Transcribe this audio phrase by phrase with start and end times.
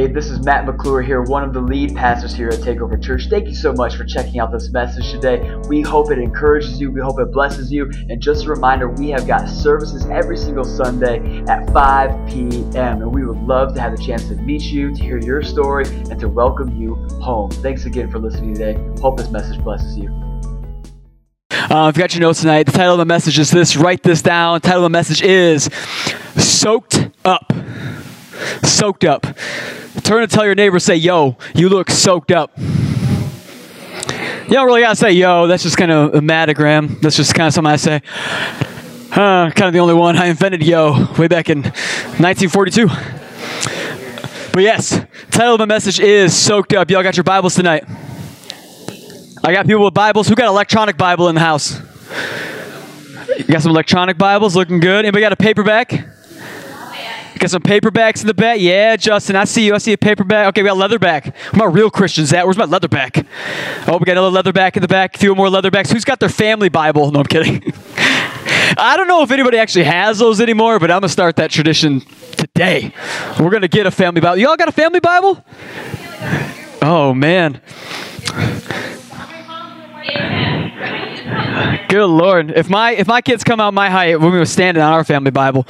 [0.00, 3.26] Hey, this is Matt McClure here, one of the lead pastors here at Takeover Church.
[3.28, 5.54] Thank you so much for checking out this message today.
[5.68, 7.84] We hope it encourages you, we hope it blesses you.
[8.08, 13.02] And just a reminder, we have got services every single Sunday at 5 p.m.
[13.02, 15.84] And we would love to have the chance to meet you, to hear your story,
[15.86, 17.50] and to welcome you home.
[17.50, 18.82] Thanks again for listening today.
[19.02, 20.08] Hope this message blesses you.
[21.50, 22.62] Uh, I've got your notes tonight.
[22.64, 23.76] The title of the message is this.
[23.76, 24.60] Write this down.
[24.62, 25.64] The title of the message is
[26.38, 27.52] Soaked Up.
[28.62, 29.26] Soaked Up.
[30.02, 32.52] Turn and tell your neighbor, say, Yo, you look soaked up.
[34.50, 35.46] You don't really gotta say yo.
[35.46, 37.00] That's just kind of a matagram.
[37.00, 38.02] That's just kind of something I say.
[39.12, 42.88] Uh, kind of the only one I invented yo way back in 1942.
[44.52, 46.90] But yes, title of my message is soaked up.
[46.90, 47.84] Y'all got your Bibles tonight.
[49.44, 50.26] I got people with Bibles.
[50.26, 51.80] Who got electronic Bible in the house?
[53.38, 55.04] You got some electronic Bibles, looking good.
[55.04, 55.92] Anybody got a paperback?
[57.38, 58.60] Got some paperbacks in the back?
[58.60, 59.74] Yeah, Justin, I see you.
[59.74, 60.48] I see a paperback.
[60.48, 61.34] Okay, we got leatherback.
[61.54, 62.44] Where my real Christians at?
[62.44, 63.26] Where's my leatherback?
[63.86, 65.14] Oh, we got another leatherback in the back.
[65.14, 65.92] A few more leatherbacks.
[65.92, 67.10] Who's got their family Bible?
[67.10, 67.62] No, I'm kidding.
[68.76, 72.00] I don't know if anybody actually has those anymore, but I'm gonna start that tradition
[72.36, 72.92] today.
[73.38, 74.38] We're gonna get a family Bible.
[74.38, 75.44] Y'all got a family Bible?
[76.82, 77.60] Oh man.
[81.88, 82.52] Good Lord.
[82.52, 85.04] If my if my kids come out my height, when we're gonna stand on our
[85.04, 85.66] family Bible.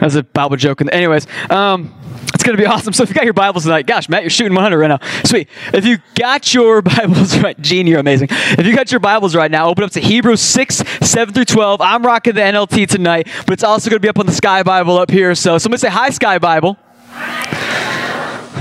[0.00, 0.82] That's a Bible joke.
[0.92, 1.94] Anyways, um,
[2.34, 2.92] it's going to be awesome.
[2.92, 5.00] So if you got your Bibles tonight, gosh, Matt, you're shooting 100 right now.
[5.24, 5.48] Sweet.
[5.72, 8.28] If you got your Bibles right, Gene, you're amazing.
[8.30, 11.80] If you got your Bibles right now, open up to Hebrews 6, 7 through 12.
[11.80, 14.62] I'm rocking the NLT tonight, but it's also going to be up on the Sky
[14.62, 15.34] Bible up here.
[15.34, 16.76] So somebody say, Hi, Sky Bible.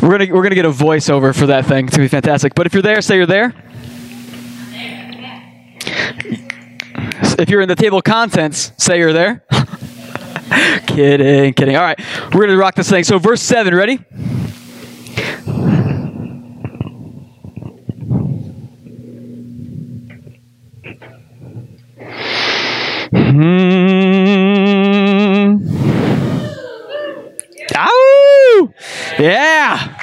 [0.02, 1.86] We're gonna we're gonna get a voiceover for that thing.
[1.86, 2.56] It's gonna be fantastic.
[2.56, 3.54] But if you're there, say you're there.
[7.40, 9.46] If you're in the table of contents, say you're there.
[10.88, 11.76] kidding, kidding.
[11.76, 12.00] All right,
[12.34, 13.04] we're to rock this thing.
[13.04, 14.00] So, verse 7, ready?
[23.34, 23.94] Hmm.
[27.76, 28.74] Ow!
[29.20, 30.03] Yeah!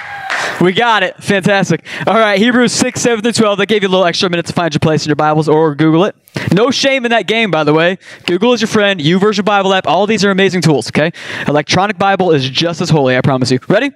[0.60, 1.16] We got it.
[1.22, 1.87] Fantastic.
[2.06, 3.59] All right, Hebrews 6, 7 through 12.
[3.59, 5.75] That gave you a little extra minute to find your place in your Bibles or
[5.75, 6.15] Google it.
[6.53, 7.98] No shame in that game, by the way.
[8.26, 9.00] Google is your friend.
[9.00, 9.87] YouVersion Bible app.
[9.87, 11.12] All these are amazing tools, okay?
[11.48, 13.59] Electronic Bible is just as holy, I promise you.
[13.69, 13.93] Ready?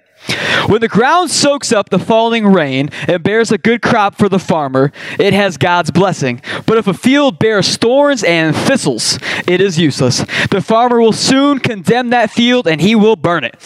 [0.67, 4.39] When the ground soaks up the falling rain and bears a good crop for the
[4.39, 6.41] farmer, it has God's blessing.
[6.65, 10.25] But if a field bears thorns and thistles, it is useless.
[10.51, 13.57] The farmer will soon condemn that field and he will burn it.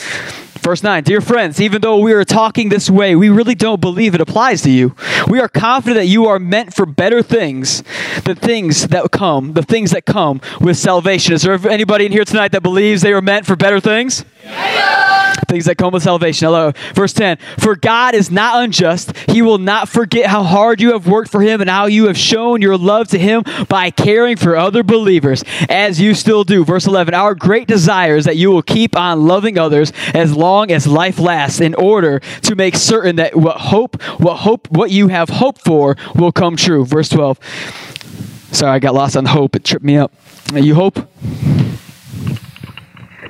[0.68, 4.14] Verse 9, dear friends, even though we are talking this way, we really don't believe
[4.14, 4.94] it applies to you.
[5.26, 7.82] We are confident that you are meant for better things,
[8.24, 11.32] the things that come, the things that come with salvation.
[11.32, 14.26] Is there anybody in here tonight that believes they are meant for better things?
[15.46, 16.46] Things that come with salvation.
[16.46, 16.72] Hello.
[16.94, 19.16] Verse 10 For God is not unjust.
[19.30, 22.18] He will not forget how hard you have worked for Him and how you have
[22.18, 26.64] shown your love to Him by caring for other believers, as you still do.
[26.64, 30.70] Verse 11 Our great desire is that you will keep on loving others as long
[30.70, 35.08] as life lasts, in order to make certain that what hope, what hope, what you
[35.08, 36.84] have hoped for will come true.
[36.84, 37.38] Verse 12.
[38.52, 39.54] Sorry, I got lost on hope.
[39.56, 40.12] It tripped me up.
[40.54, 40.98] You hope?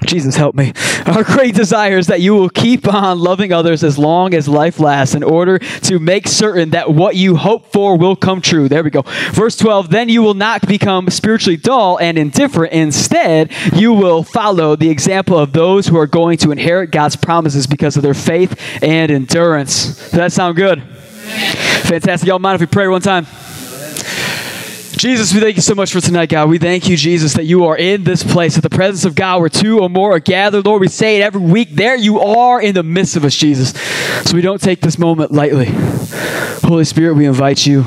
[0.08, 0.72] Jesus, help me.
[1.06, 4.80] Our great desire is that you will keep on loving others as long as life
[4.80, 8.68] lasts in order to make certain that what you hope for will come true.
[8.68, 9.02] There we go.
[9.32, 12.72] Verse 12 Then you will not become spiritually dull and indifferent.
[12.72, 17.66] Instead, you will follow the example of those who are going to inherit God's promises
[17.66, 19.96] because of their faith and endurance.
[19.96, 20.82] Does that sound good?
[20.82, 22.26] Fantastic.
[22.26, 23.26] Y'all mind if we pray one time?
[24.98, 26.50] Jesus, we thank you so much for tonight, God.
[26.50, 29.38] We thank you, Jesus, that you are in this place, at the presence of God,
[29.38, 30.66] where two or more are gathered.
[30.66, 31.68] Lord, we say it every week.
[31.70, 33.70] There you are in the midst of us, Jesus.
[34.28, 35.68] So we don't take this moment lightly.
[36.64, 37.84] Holy Spirit, we invite you,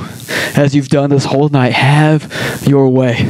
[0.55, 3.27] as you've done this whole night, have your way.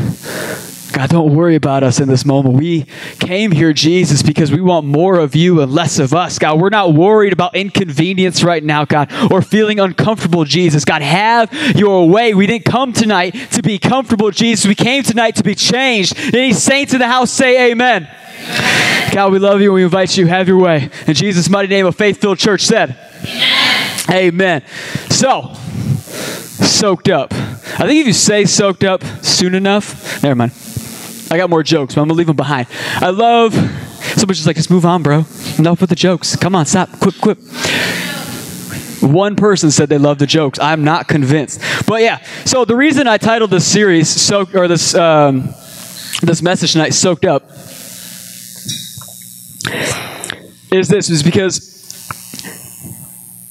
[0.93, 2.55] God, don't worry about us in this moment.
[2.55, 2.85] We
[3.19, 6.37] came here, Jesus, because we want more of you and less of us.
[6.37, 10.83] God, we're not worried about inconvenience right now, God, or feeling uncomfortable, Jesus.
[10.83, 12.33] God, have your way.
[12.33, 14.67] We didn't come tonight to be comfortable, Jesus.
[14.67, 16.17] We came tonight to be changed.
[16.17, 18.03] Any saints in the house say amen.
[18.03, 19.13] amen.
[19.13, 20.27] God, we love you and we invite you.
[20.27, 20.89] Have your way.
[21.07, 22.97] In Jesus' mighty name, a faith filled church said,
[24.09, 24.33] Amen.
[24.33, 24.63] amen.
[25.09, 27.33] So, soaked up.
[27.33, 30.51] I think if you say soaked up soon enough, never mind.
[31.31, 32.67] I got more jokes, but I'm gonna leave them behind.
[32.95, 33.53] I love.
[33.53, 35.23] Somebody's just like, just move on, bro.
[35.57, 36.35] Enough with the jokes.
[36.35, 36.89] Come on, stop.
[36.99, 37.37] Quip, quip.
[39.01, 40.59] One person said they love the jokes.
[40.59, 41.61] I'm not convinced.
[41.87, 45.53] But yeah, so the reason I titled this series "Soak" or this um,
[46.21, 47.49] this message tonight, "Soaked Up,"
[50.69, 51.70] is this is because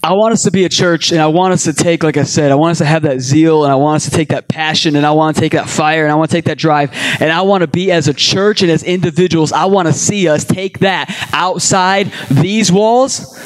[0.03, 2.23] I want us to be a church, and I want us to take, like I
[2.23, 4.49] said, I want us to have that zeal, and I want us to take that
[4.49, 6.91] passion, and I want to take that fire, and I want to take that drive,
[7.21, 10.27] and I want to be as a church and as individuals, I want to see
[10.27, 13.37] us take that outside these walls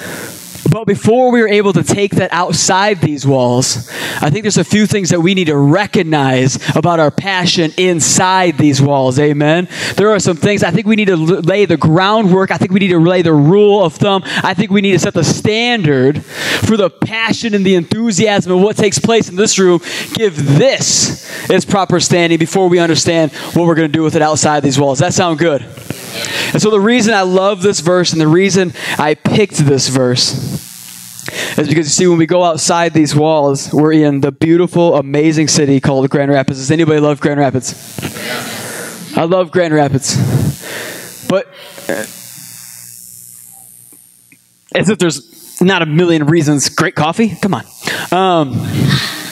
[0.70, 3.88] but before we are able to take that outside these walls,
[4.20, 8.58] I think there's a few things that we need to recognize about our passion inside
[8.58, 9.18] these walls.
[9.18, 9.68] Amen.
[9.96, 12.50] There are some things I think we need to lay the groundwork.
[12.50, 14.22] I think we need to lay the rule of thumb.
[14.24, 18.60] I think we need to set the standard for the passion and the enthusiasm of
[18.60, 19.80] what takes place in this room.
[20.14, 24.22] Give this its proper standing before we understand what we're going to do with it
[24.22, 24.98] outside these walls.
[25.00, 25.64] That sound good?
[26.52, 30.32] And so the reason I love this verse and the reason I picked this verse
[31.58, 35.48] is because you see, when we go outside these walls, we're in the beautiful, amazing
[35.48, 36.58] city called Grand Rapids.
[36.58, 37.74] Does anybody love Grand Rapids?
[39.16, 40.16] I love Grand Rapids.
[41.28, 41.46] But
[41.88, 42.04] uh,
[44.74, 46.68] as if there's not a million reasons.
[46.68, 47.34] Great coffee?
[47.36, 47.64] Come on.
[48.10, 48.52] Um,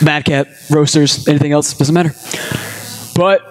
[0.02, 1.74] Madcap, roasters, anything else?
[1.74, 2.14] Doesn't matter.
[3.14, 3.42] But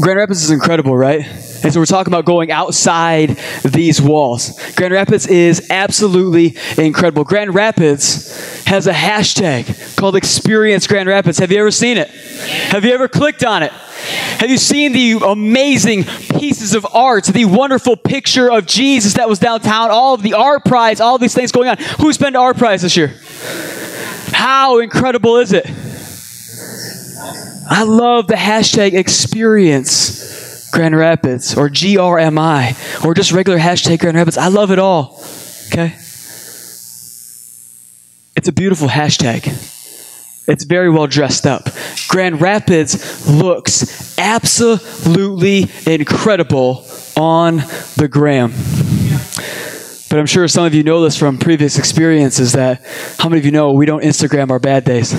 [0.00, 1.22] Grand Rapids is incredible, right?
[1.66, 3.30] And so we're talking about going outside
[3.64, 4.56] these walls.
[4.76, 7.24] Grand Rapids is absolutely incredible.
[7.24, 11.40] Grand Rapids has a hashtag called Experience Grand Rapids.
[11.40, 12.08] Have you ever seen it?
[12.70, 13.72] Have you ever clicked on it?
[13.72, 19.40] Have you seen the amazing pieces of art, the wonderful picture of Jesus that was
[19.40, 21.78] downtown, all of the art prize, all these things going on?
[21.98, 23.12] Who's been to art prize this year?
[24.32, 25.66] How incredible is it?
[27.68, 30.15] I love the hashtag experience
[30.72, 34.36] Grand Rapids or GRMI or just regular hashtag Grand Rapids.
[34.36, 35.22] I love it all.
[35.68, 35.94] Okay?
[38.36, 39.46] It's a beautiful hashtag.
[40.48, 41.68] It's very well dressed up.
[42.08, 46.84] Grand Rapids looks absolutely incredible
[47.16, 47.56] on
[47.96, 48.52] the gram.
[50.08, 52.80] But I'm sure some of you know this from previous experiences that
[53.18, 55.12] how many of you know we don't Instagram our bad days?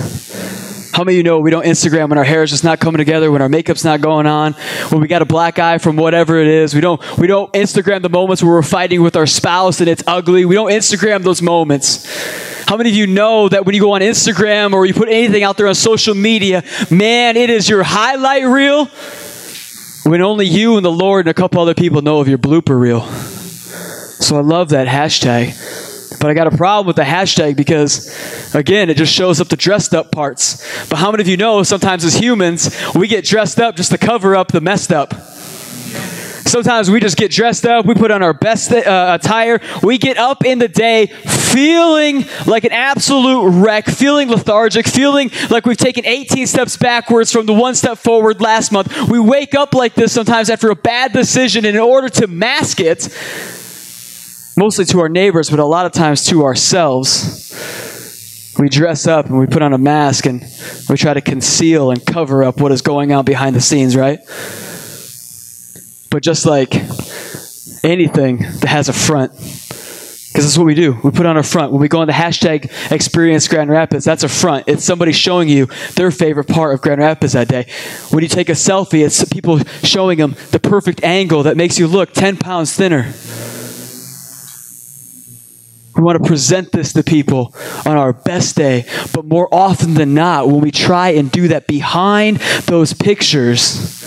[0.98, 2.98] How many of you know we don't Instagram when our hair is just not coming
[2.98, 4.54] together, when our makeup's not going on,
[4.90, 6.74] when we got a black eye from whatever it is?
[6.74, 10.02] We don't we don't Instagram the moments where we're fighting with our spouse and it's
[10.08, 10.44] ugly.
[10.44, 12.04] We don't Instagram those moments.
[12.66, 15.44] How many of you know that when you go on Instagram or you put anything
[15.44, 18.86] out there on social media, man, it is your highlight reel
[20.04, 22.80] when only you and the Lord and a couple other people know of your blooper
[22.80, 23.02] reel.
[23.06, 25.87] So I love that hashtag.
[26.20, 29.58] But I got a problem with the hashtag because, again, it just shows up the
[29.58, 30.88] dressed up parts.
[30.90, 33.98] But how many of you know sometimes as humans, we get dressed up just to
[33.98, 35.14] cover up the messed up?
[36.48, 40.18] Sometimes we just get dressed up, we put on our best uh, attire, we get
[40.18, 46.06] up in the day feeling like an absolute wreck, feeling lethargic, feeling like we've taken
[46.06, 49.10] 18 steps backwards from the one step forward last month.
[49.10, 52.80] We wake up like this sometimes after a bad decision, and in order to mask
[52.80, 53.10] it,
[54.58, 57.46] mostly to our neighbors, but a lot of times to ourselves.
[58.60, 60.44] We dress up and we put on a mask and
[60.90, 64.20] we try to conceal and cover up what is going on behind the scenes, right?
[66.10, 66.74] But just like
[67.84, 70.98] anything that has a front, because that's what we do.
[71.04, 71.72] We put on a front.
[71.72, 74.68] When we go on the hashtag experience Grand Rapids, that's a front.
[74.68, 77.68] It's somebody showing you their favorite part of Grand Rapids that day.
[78.10, 81.86] When you take a selfie, it's people showing them the perfect angle that makes you
[81.86, 83.14] look 10 pounds thinner.
[85.98, 87.56] We want to present this to people
[87.86, 88.86] on our best day.
[89.14, 94.06] But more often than not, when we try and do that behind those pictures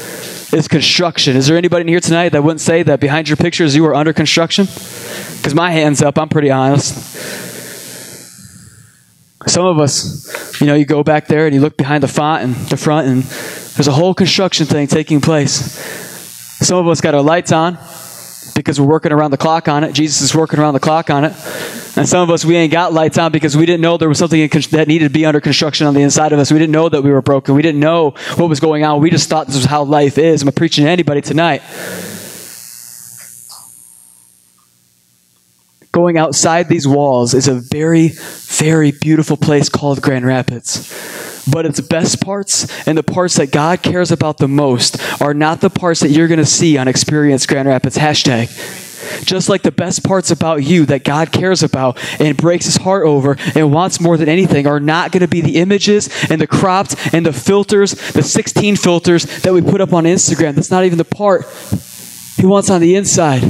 [0.52, 1.36] is construction.
[1.36, 3.94] Is there anybody in here tonight that wouldn't say that behind your pictures you are
[3.94, 4.66] under construction?
[4.66, 6.94] Because my hand's up, I'm pretty honest.
[9.46, 12.44] Some of us, you know, you go back there and you look behind the font
[12.44, 15.54] and the front, and there's a whole construction thing taking place.
[16.64, 17.78] Some of us got our lights on
[18.60, 19.92] because we're working around the clock on it.
[19.92, 21.32] Jesus is working around the clock on it.
[21.96, 24.18] And some of us, we ain't got lights on because we didn't know there was
[24.18, 26.52] something that needed to be under construction on the inside of us.
[26.52, 27.54] We didn't know that we were broken.
[27.54, 29.00] We didn't know what was going on.
[29.00, 30.42] We just thought this was how life is.
[30.42, 31.62] I'm preaching to anybody tonight.
[35.92, 41.29] Going outside these walls is a very, very beautiful place called Grand Rapids.
[41.48, 45.60] But its best parts and the parts that God cares about the most are not
[45.60, 48.48] the parts that you're going to see on Experience Grand Rapids hashtag.
[49.24, 53.06] Just like the best parts about you that God cares about and breaks his heart
[53.06, 56.46] over and wants more than anything are not going to be the images and the
[56.46, 60.54] cropped and the filters, the 16 filters that we put up on Instagram.
[60.54, 61.44] That's not even the part
[62.40, 63.42] He wants on the inside.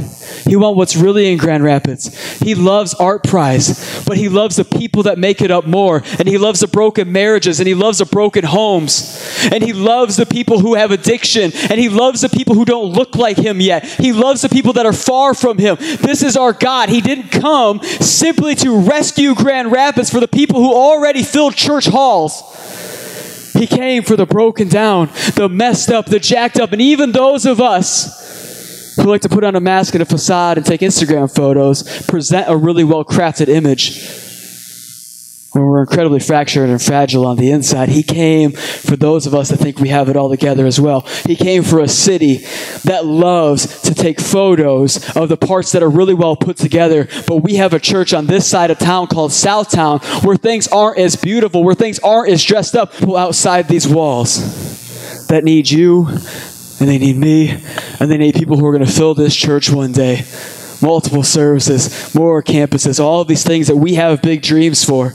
[0.45, 2.39] He wants what's really in Grand Rapids.
[2.39, 6.03] He loves Art Prize, but he loves the people that make it up more.
[6.19, 9.47] And he loves the broken marriages, and he loves the broken homes.
[9.49, 12.91] And he loves the people who have addiction, and he loves the people who don't
[12.91, 13.85] look like him yet.
[13.85, 15.77] He loves the people that are far from him.
[15.79, 16.89] This is our God.
[16.89, 21.85] He didn't come simply to rescue Grand Rapids for the people who already filled church
[21.85, 22.41] halls.
[23.53, 27.45] He came for the broken down, the messed up, the jacked up, and even those
[27.45, 28.40] of us
[29.01, 32.45] who like to put on a mask and a facade and take Instagram photos, present
[32.47, 33.99] a really well crafted image
[35.53, 37.89] when we're incredibly fractured and fragile on the inside.
[37.89, 41.01] He came for those of us that think we have it all together as well.
[41.25, 42.37] He came for a city
[42.85, 47.09] that loves to take photos of the parts that are really well put together.
[47.27, 50.99] But we have a church on this side of town called Southtown where things aren't
[50.99, 56.07] as beautiful, where things aren't as dressed up outside these walls that need you
[56.81, 57.51] and they need me,
[57.99, 60.23] and they need people who are going to fill this church one day.
[60.81, 65.09] Multiple services, more campuses, all these things that we have big dreams for.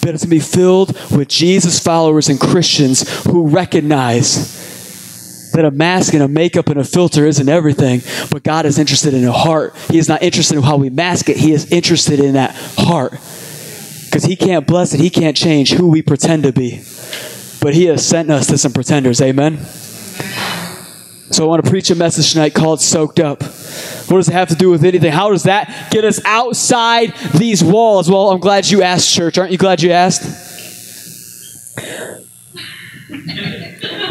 [0.00, 5.70] But it's going to be filled with Jesus followers and Christians who recognize that a
[5.72, 9.32] mask and a makeup and a filter isn't everything, but God is interested in a
[9.32, 9.74] heart.
[9.90, 13.12] He is not interested in how we mask it, He is interested in that heart.
[13.12, 16.82] Because He can't bless it, He can't change who we pretend to be.
[17.60, 19.20] But He has sent us to some pretenders.
[19.20, 19.58] Amen?
[21.32, 23.40] So I want to preach a message tonight called Soaked Up.
[23.40, 25.12] What does it have to do with anything?
[25.12, 28.10] How does that get us outside these walls?
[28.10, 29.38] Well, I'm glad you asked, church.
[29.38, 30.22] Aren't you glad you asked?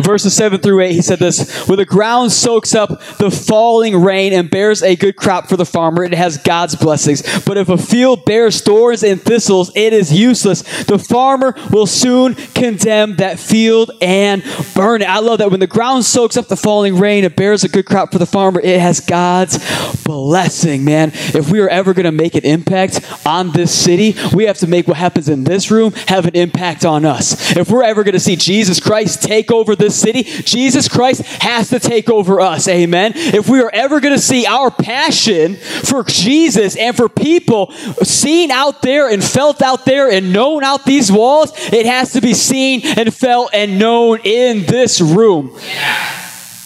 [0.01, 4.33] Verses 7 through 8, he said this When the ground soaks up the falling rain
[4.33, 7.21] and bears a good crop for the farmer, it has God's blessings.
[7.45, 10.63] But if a field bears thorns and thistles, it is useless.
[10.83, 14.43] The farmer will soon condemn that field and
[14.75, 15.09] burn it.
[15.09, 15.51] I love that.
[15.51, 18.25] When the ground soaks up the falling rain, it bears a good crop for the
[18.25, 19.57] farmer, it has God's
[20.03, 21.11] blessing, man.
[21.13, 24.67] If we are ever going to make an impact on this city, we have to
[24.67, 27.55] make what happens in this room have an impact on us.
[27.55, 31.69] If we're ever going to see Jesus Christ take over this city, Jesus Christ has
[31.69, 32.67] to take over us.
[32.67, 33.13] Amen.
[33.15, 37.71] If we are ever going to see our passion for Jesus and for people
[38.03, 42.21] seen out there and felt out there and known out these walls, it has to
[42.21, 45.51] be seen and felt and known in this room.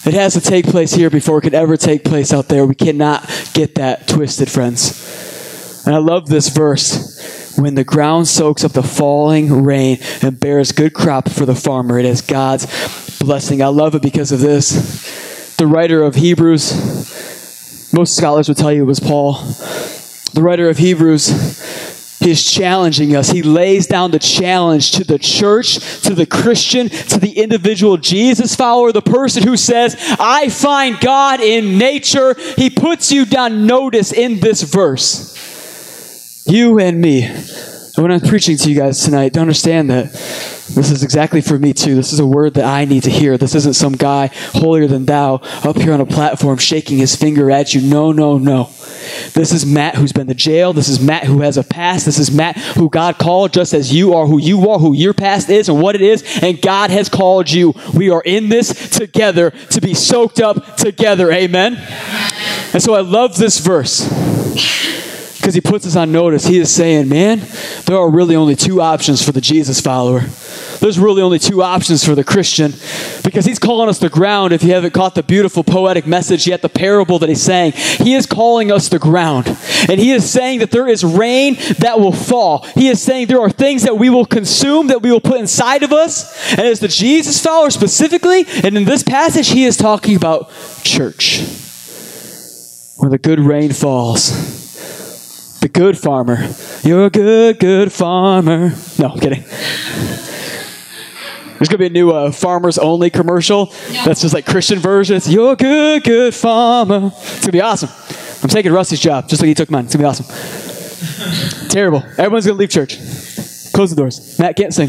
[0.06, 2.66] It has to take place here before it can ever take place out there.
[2.66, 3.22] We cannot
[3.54, 5.84] get that twisted, friends.
[5.86, 7.43] And I love this verse.
[7.56, 11.98] When the ground soaks up the falling rain and bears good crop for the farmer,
[11.98, 12.66] it is God's
[13.18, 13.62] blessing.
[13.62, 15.54] I love it because of this.
[15.56, 19.34] The writer of Hebrews, most scholars would tell you it was Paul.
[20.34, 23.30] The writer of Hebrews, he is challenging us.
[23.30, 28.56] He lays down the challenge to the church, to the Christian, to the individual Jesus
[28.56, 32.34] follower, the person who says, I find God in nature.
[32.56, 35.33] He puts you down notice in this verse.
[36.46, 37.26] You and me.
[37.96, 41.72] when I'm preaching to you guys tonight, to understand that this is exactly for me
[41.72, 41.94] too.
[41.94, 43.38] This is a word that I need to hear.
[43.38, 47.50] This isn't some guy holier than thou up here on a platform shaking his finger
[47.50, 47.80] at you.
[47.80, 48.64] No, no, no.
[49.32, 50.74] This is Matt who's been to jail.
[50.74, 52.04] This is Matt who has a past.
[52.04, 55.14] This is Matt who God called just as you are, who you are, who your
[55.14, 56.24] past is, and what it is.
[56.42, 57.72] And God has called you.
[57.94, 61.32] We are in this together to be soaked up together.
[61.32, 61.76] Amen.
[62.74, 64.02] And so I love this verse
[65.44, 66.46] because he puts us on notice.
[66.46, 67.42] He is saying, man,
[67.84, 70.20] there are really only two options for the Jesus follower.
[70.80, 72.72] There's really only two options for the Christian
[73.22, 74.54] because he's calling us the ground.
[74.54, 78.14] If you haven't caught the beautiful poetic message yet, the parable that he's saying, he
[78.14, 79.46] is calling us the ground.
[79.86, 82.66] And he is saying that there is rain that will fall.
[82.74, 85.82] He is saying there are things that we will consume, that we will put inside
[85.82, 86.52] of us.
[86.52, 90.50] And as the Jesus follower specifically, and in this passage, he is talking about
[90.84, 91.40] church,
[92.96, 94.63] where the good rain falls
[95.64, 96.46] the good farmer.
[96.82, 98.74] You're a good, good farmer.
[98.98, 99.42] No, I'm kidding.
[101.54, 103.72] There's gonna be a new uh, farmers only commercial.
[104.04, 105.26] That's just like Christian versions.
[105.26, 107.06] You're a good, good farmer.
[107.14, 107.88] It's gonna be awesome.
[108.42, 109.86] I'm taking Rusty's job, just like he took mine.
[109.86, 111.68] It's gonna be awesome.
[111.70, 112.02] Terrible.
[112.18, 112.98] Everyone's gonna leave church.
[113.72, 114.38] Close the doors.
[114.38, 114.88] Matt can't sing.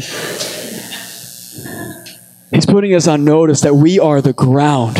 [2.50, 4.98] He's putting us on notice that we are the ground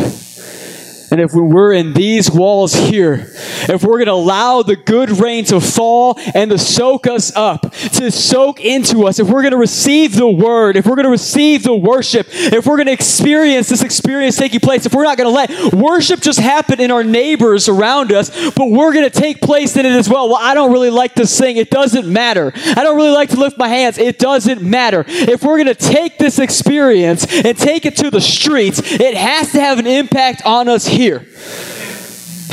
[1.10, 3.32] and if we're in these walls here,
[3.68, 7.72] if we're going to allow the good rain to fall and to soak us up,
[7.72, 11.10] to soak into us, if we're going to receive the word, if we're going to
[11.10, 15.16] receive the worship, if we're going to experience this experience taking place, if we're not
[15.16, 19.20] going to let worship just happen in our neighbors around us, but we're going to
[19.20, 20.28] take place in it as well.
[20.28, 21.56] Well, I don't really like to sing.
[21.56, 22.52] It doesn't matter.
[22.54, 23.98] I don't really like to lift my hands.
[23.98, 25.04] It doesn't matter.
[25.08, 29.52] If we're going to take this experience and take it to the streets, it has
[29.52, 31.26] to have an impact on us here.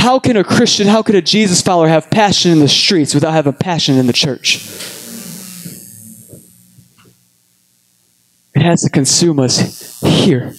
[0.04, 3.32] How can a Christian, how could a Jesus follower have passion in the streets without
[3.32, 4.58] having passion in the church?
[8.54, 10.54] It has to consume us here.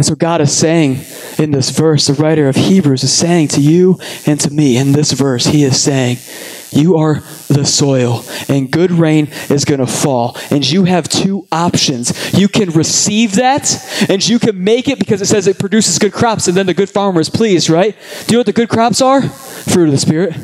[0.00, 1.04] And so God is saying
[1.36, 4.92] in this verse, the writer of Hebrews is saying to you and to me in
[4.92, 6.16] this verse, he is saying,
[6.70, 7.16] You are
[7.48, 10.38] the soil, and good rain is going to fall.
[10.50, 12.32] And you have two options.
[12.32, 13.76] You can receive that,
[14.08, 16.72] and you can make it because it says it produces good crops, and then the
[16.72, 17.94] good farmer is pleased, right?
[18.26, 19.20] Do you know what the good crops are?
[19.20, 20.34] Fruit of the Spirit.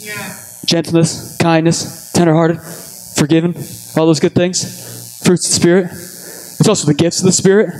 [0.00, 0.38] Yeah.
[0.64, 3.54] Gentleness, kindness, tenderhearted, forgiven,
[3.94, 5.20] all those good things.
[5.22, 5.84] Fruits of the Spirit.
[5.92, 7.74] It's also the gifts of the Spirit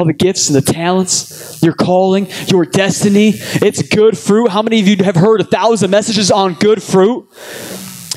[0.00, 3.32] all the gifts and the talents, your calling, your destiny.
[3.36, 4.48] It's good fruit.
[4.48, 7.28] How many of you have heard a thousand messages on good fruit?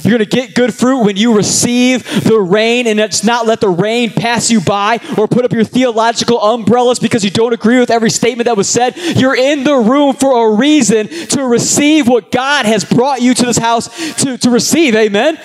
[0.04, 3.62] You're going to get good fruit when you receive the rain and it's not let
[3.62, 7.80] the rain pass you by or put up your theological umbrellas because you don't agree
[7.80, 8.96] with every statement that was said.
[8.98, 13.46] You're in the room for a reason to receive what God has brought you to
[13.46, 13.88] this house
[14.24, 14.96] to, to receive.
[14.96, 15.40] Amen.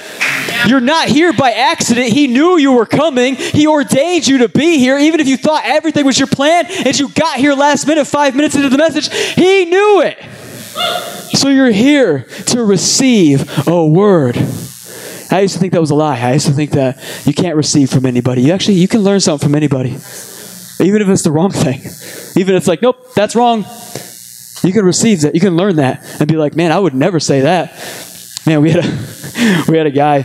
[0.66, 2.08] You're not here by accident.
[2.08, 3.36] He knew you were coming.
[3.36, 6.98] He ordained you to be here, even if you thought everything was your plan and
[6.98, 9.12] you got here last minute, five minutes into the message.
[9.34, 10.18] He knew it.
[11.38, 14.37] So you're here to receive a word.
[15.30, 16.18] I used to think that was a lie.
[16.18, 18.42] I used to think that you can't receive from anybody.
[18.42, 19.90] You actually you can learn something from anybody.
[19.90, 21.78] Even if it's the wrong thing.
[22.35, 23.64] Even if it's like, nope, that's wrong.
[24.64, 25.37] You can receive that.
[25.37, 27.71] You can learn that and be like, man, I would never say that.
[28.45, 30.23] Man, we had a we had a guy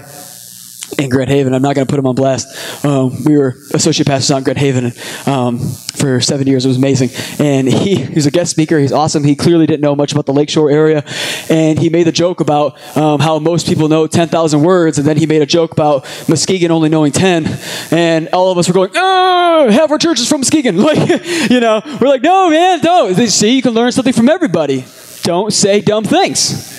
[0.97, 1.53] in Grand Haven.
[1.53, 2.85] I'm not going to put him on blast.
[2.85, 4.91] Um, we were associate pastors on Grand Haven
[5.25, 6.65] um, for seven years.
[6.65, 7.09] It was amazing.
[7.39, 8.79] And he, he was a guest speaker.
[8.79, 9.23] He's awesome.
[9.23, 11.03] He clearly didn't know much about the Lakeshore area.
[11.49, 14.97] And he made the joke about um, how most people know 10,000 words.
[14.97, 17.47] And then he made a joke about Muskegon only knowing 10.
[17.91, 20.73] And all of us were going, oh, half our church is from Muskegon.
[20.83, 23.15] Like, you know, we're like, no, man, don't.
[23.15, 24.83] See, you can learn something from everybody.
[25.23, 26.72] Don't say dumb things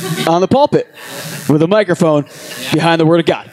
[0.28, 0.86] on the pulpit
[1.48, 2.24] with a microphone
[2.72, 3.50] behind the Word of God.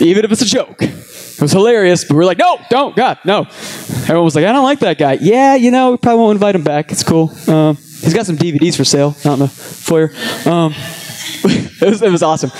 [0.00, 0.82] Even if it's a joke.
[0.82, 3.40] It was hilarious, but we are like, no, don't, God, no.
[3.40, 5.18] Everyone was like, I don't like that guy.
[5.20, 6.90] Yeah, you know, we probably won't invite him back.
[6.90, 7.30] It's cool.
[7.46, 10.12] Um, he's got some DVDs for sale out in the foyer.
[10.46, 10.72] Um,
[11.44, 12.50] it, was, it was awesome.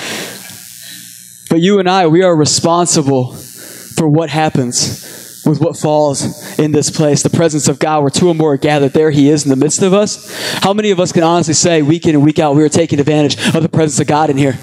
[1.49, 5.06] But you and I, we are responsible for what happens
[5.47, 8.56] with what falls in this place, the presence of God, where two or more are
[8.56, 10.30] gathered, there He is in the midst of us.
[10.63, 12.99] How many of us can honestly say, week in and week out, we are taking
[13.00, 14.59] advantage of the presence of God in here?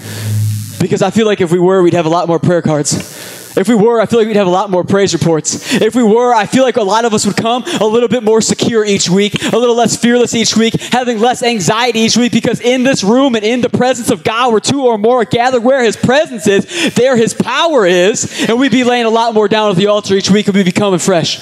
[0.80, 3.13] Because I feel like if we were, we'd have a lot more prayer cards.
[3.56, 5.74] If we were, I feel like we'd have a lot more praise reports.
[5.74, 8.24] If we were, I feel like a lot of us would come a little bit
[8.24, 12.32] more secure each week, a little less fearless each week, having less anxiety each week,
[12.32, 15.24] because in this room and in the presence of God, where two or more are
[15.24, 19.34] gathered, where His presence is, there His power is, and we'd be laying a lot
[19.34, 21.38] more down at the altar each week and we'd be coming fresh.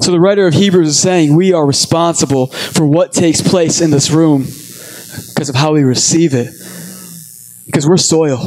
[0.00, 3.90] So the writer of Hebrews is saying we are responsible for what takes place in
[3.90, 6.52] this room because of how we receive it.
[7.66, 8.38] Because we're soil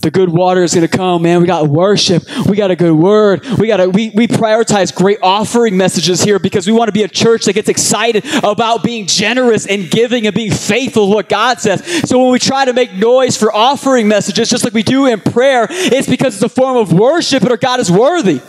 [0.00, 1.40] the good water is going to come, man.
[1.40, 2.24] We got worship.
[2.46, 3.44] We got a good word.
[3.58, 7.02] We got to, we, we prioritize great offering messages here because we want to be
[7.02, 11.28] a church that gets excited about being generous and giving and being faithful to what
[11.28, 11.84] God says.
[12.08, 15.20] So when we try to make noise for offering messages, just like we do in
[15.20, 18.40] prayer, it's because it's a form of worship and our God is worthy.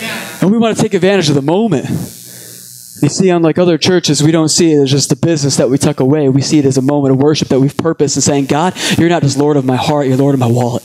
[0.00, 0.38] Yeah.
[0.40, 1.86] And we want to take advantage of the moment.
[3.04, 5.76] You see, unlike other churches, we don't see it as just a business that we
[5.76, 6.26] tuck away.
[6.30, 9.10] We see it as a moment of worship that we've purposed and saying, God, you're
[9.10, 10.82] not just Lord of my heart, you're Lord of my wallet.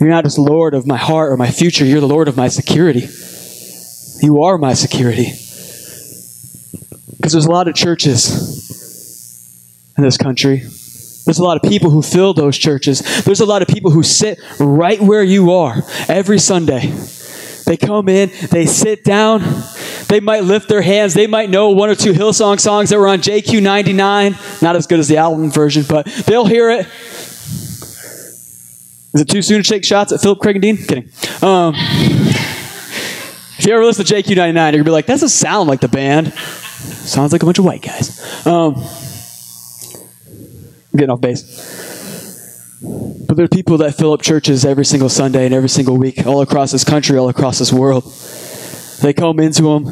[0.00, 2.48] You're not just Lord of my heart or my future, you're the Lord of my
[2.48, 3.06] security.
[4.22, 5.32] You are my security.
[7.18, 8.72] Because there's a lot of churches
[9.98, 10.60] in this country.
[10.60, 13.24] There's a lot of people who fill those churches.
[13.24, 16.94] There's a lot of people who sit right where you are every Sunday.
[17.66, 19.42] They come in, they sit down,
[20.08, 21.14] they might lift their hands.
[21.14, 24.36] They might know one or two Hillsong songs that were on JQ 99.
[24.62, 26.86] Not as good as the album version, but they'll hear it.
[29.14, 30.76] Is it too soon to take shots at Phillips Craig and Dean?
[30.76, 31.10] Kidding.
[31.42, 31.74] Um,
[33.58, 35.68] if you ever listen to JQ 99, you're going to be like, that doesn't sound
[35.68, 36.32] like the band.
[36.32, 38.46] Sounds like a bunch of white guys.
[38.46, 38.76] Um,
[40.92, 41.42] I'm getting off base.
[42.80, 46.26] But there are people that fill up churches every single Sunday and every single week,
[46.26, 48.04] all across this country, all across this world.
[49.00, 49.86] They come into them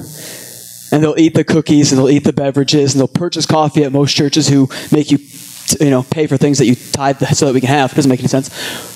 [0.92, 3.92] and they'll eat the cookies and they'll eat the beverages and they'll purchase coffee at
[3.92, 5.19] most churches who make you,
[5.81, 7.92] you know, pay for things that you tithe so that we can have.
[7.92, 8.95] It doesn't make any sense.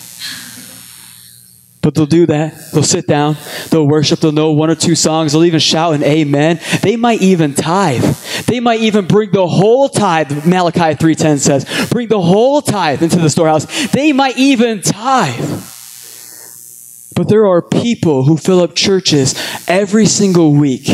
[1.83, 2.73] But they'll do that.
[2.73, 3.39] They'll sit down.
[3.71, 4.21] They'll worship.
[4.21, 5.33] They'll know one or two songs.
[5.33, 6.61] They'll even shout an amen.
[6.83, 8.05] They might even tithe.
[8.47, 11.89] They might even bring the whole tithe, Malachi 3.10 says.
[11.89, 13.67] Bring the whole tithe into the storehouse.
[13.93, 15.65] They might even tithe.
[17.21, 19.35] But there are people who fill up churches
[19.69, 20.87] every single week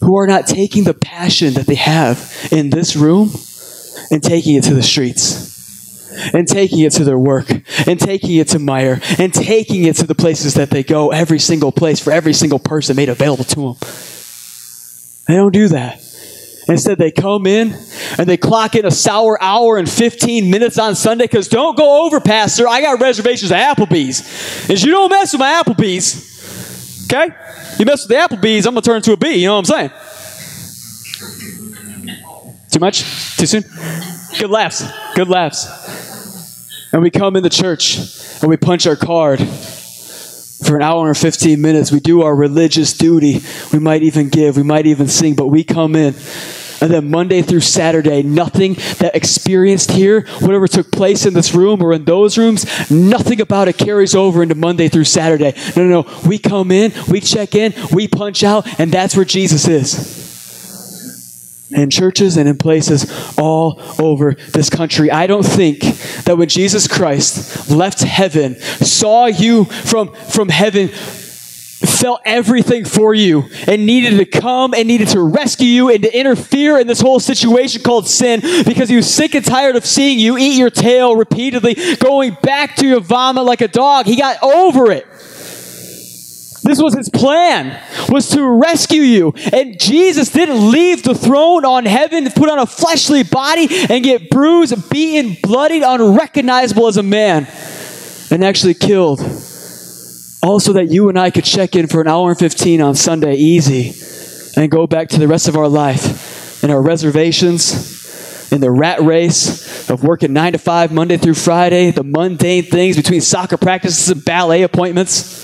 [0.00, 3.30] who are not taking the passion that they have in this room
[4.10, 7.48] and taking it to the streets and taking it to their work
[7.86, 11.38] and taking it to Meijer and taking it to the places that they go, every
[11.38, 13.74] single place for every single person made available to them.
[15.28, 16.05] They don't do that.
[16.68, 17.76] Instead, they come in
[18.18, 22.04] and they clock in a sour hour and 15 minutes on Sunday because don't go
[22.04, 22.66] over, Pastor.
[22.66, 24.68] I got reservations at Applebee's.
[24.68, 27.32] And you don't mess with my Applebee's, okay?
[27.78, 29.34] You mess with the Applebee's, I'm going to turn into a bee.
[29.34, 29.90] You know what I'm saying?
[32.70, 33.36] Too much?
[33.36, 33.62] Too soon?
[34.38, 34.84] Good laughs.
[35.14, 36.92] Good laughs.
[36.92, 37.98] And we come in the church
[38.40, 39.40] and we punch our card
[40.64, 41.92] for an hour and 15 minutes.
[41.92, 43.40] We do our religious duty.
[43.72, 46.14] We might even give, we might even sing, but we come in.
[46.80, 51.82] And then Monday through Saturday, nothing that experienced here, whatever took place in this room
[51.82, 55.54] or in those rooms, nothing about it carries over into Monday through Saturday.
[55.74, 56.28] No, no, no.
[56.28, 60.25] We come in, we check in, we punch out, and that's where Jesus is
[61.70, 65.10] in churches and in places all over this country.
[65.10, 65.80] I don't think
[66.24, 73.44] that when Jesus Christ left heaven, saw you from, from heaven, felt everything for you
[73.66, 77.20] and needed to come and needed to rescue you and to interfere in this whole
[77.20, 81.16] situation called sin because he was sick and tired of seeing you eat your tail
[81.16, 84.06] repeatedly, going back to your vomit like a dog.
[84.06, 85.06] He got over it.
[86.66, 89.32] This was his plan, was to rescue you.
[89.52, 94.30] And Jesus didn't leave the throne on heaven put on a fleshly body and get
[94.30, 97.48] bruised, beaten, bloodied, unrecognizable as a man,
[98.30, 99.20] and actually killed.
[100.42, 103.34] Also, that you and I could check in for an hour and 15 on Sunday
[103.34, 103.94] easy
[104.60, 109.00] and go back to the rest of our life in our reservations, in the rat
[109.00, 114.08] race of working nine to five Monday through Friday, the mundane things between soccer practices
[114.10, 115.35] and ballet appointments.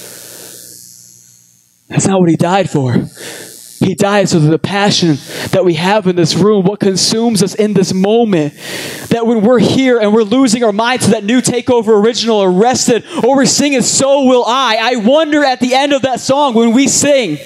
[1.93, 2.95] That's not what he died for.
[3.85, 5.19] He died so that the passion
[5.51, 8.55] that we have in this room, what consumes us in this moment,
[9.09, 13.05] that when we're here and we're losing our mind to that new takeover original arrested,
[13.23, 16.73] or we're singing So Will I, I wonder at the end of that song when
[16.73, 17.39] we sing,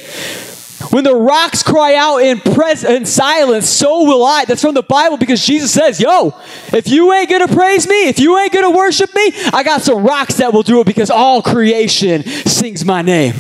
[0.91, 4.45] when the rocks cry out in, pres- in silence, so will I.
[4.45, 6.39] That's from the Bible because Jesus says, Yo,
[6.73, 10.05] if you ain't gonna praise me, if you ain't gonna worship me, I got some
[10.05, 13.35] rocks that will do it because all creation sings my name.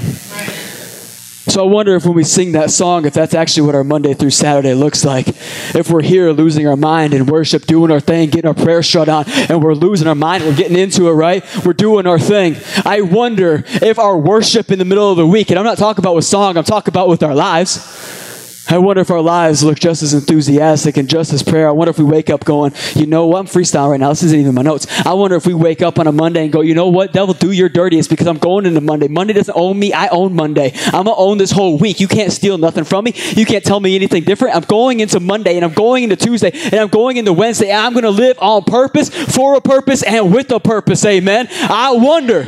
[1.49, 4.15] So I wonder if when we sing that song, if that's actually what our Monday
[4.15, 5.29] through Saturday looks like.
[5.29, 9.09] If we're here losing our mind in worship, doing our thing, getting our prayer shut
[9.09, 11.45] on, and we're losing our mind, we're getting into it, right?
[11.65, 12.57] We're doing our thing.
[12.85, 16.03] I wonder if our worship in the middle of the week, and I'm not talking
[16.03, 18.25] about with song, I'm talking about with our lives.
[18.68, 21.68] I wonder if our lives look just as enthusiastic and just as prayer.
[21.68, 23.38] I wonder if we wake up going, you know what?
[23.38, 24.09] I'm freestyle right now.
[24.09, 24.87] This isn't even my notes.
[25.07, 27.12] I wonder if we wake up on a Monday and go, you know what?
[27.12, 29.07] Devil, do your dirtiest because I'm going into Monday.
[29.07, 29.92] Monday doesn't own me.
[29.92, 30.72] I own Monday.
[30.87, 32.00] I'm going to own this whole week.
[32.00, 33.12] You can't steal nothing from me.
[33.37, 34.57] You can't tell me anything different.
[34.57, 37.72] I'm going into Monday and I'm going into Tuesday and I'm going into Wednesday.
[37.72, 41.05] I'm going to live on purpose, for a purpose, and with a purpose.
[41.05, 41.48] Amen.
[41.50, 42.40] I wonder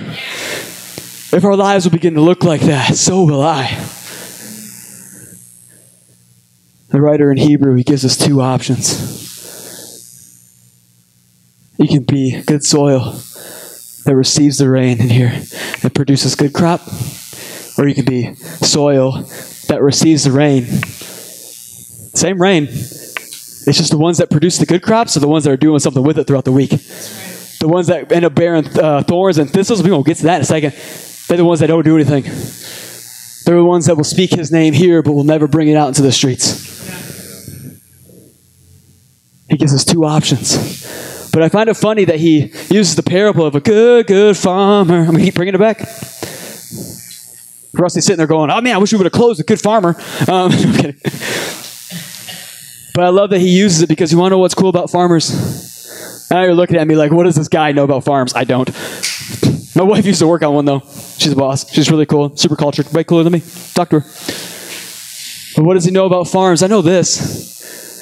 [1.31, 2.97] if our lives will begin to look like that.
[2.97, 3.98] So will I.
[6.91, 9.17] The writer in Hebrew, he gives us two options.
[11.79, 13.13] You can be good soil
[14.05, 15.39] that receives the rain in here
[15.83, 16.81] and produces good crop,
[17.77, 19.23] or you can be soil
[19.69, 20.65] that receives the rain.
[20.65, 22.65] Same rain.
[22.65, 25.79] It's just the ones that produce the good crops are the ones that are doing
[25.81, 26.71] something with it throughout the week.
[26.71, 30.37] The ones that end up bearing uh, thorns and thistles, we won't get to that
[30.37, 30.73] in a second.
[31.29, 32.23] They're the ones that don't do anything.
[33.45, 35.89] They're the ones that will speak his name here, but will never bring it out
[35.89, 36.78] into the streets.
[39.49, 41.31] He gives us two options.
[41.33, 45.05] But I find it funny that he uses the parable of a good, good farmer.
[45.05, 45.79] I'm to keep bringing it back.
[47.75, 49.91] Rusty's sitting there going, oh man, I wish we would have closed a good farmer.
[50.29, 50.51] Um,
[52.95, 54.91] but I love that he uses it because you want to know what's cool about
[54.91, 56.29] farmers?
[56.31, 58.35] Now you're looking at me like, what does this guy know about farms?
[58.35, 58.69] I don't.
[59.77, 60.83] My wife used to work on one though.
[61.19, 61.71] She's a boss.
[61.71, 63.43] She's really cool, super cultured, way cooler than me.
[63.75, 64.07] Talk to her.
[65.57, 66.63] But what does he know about farms?
[66.63, 67.58] I know this.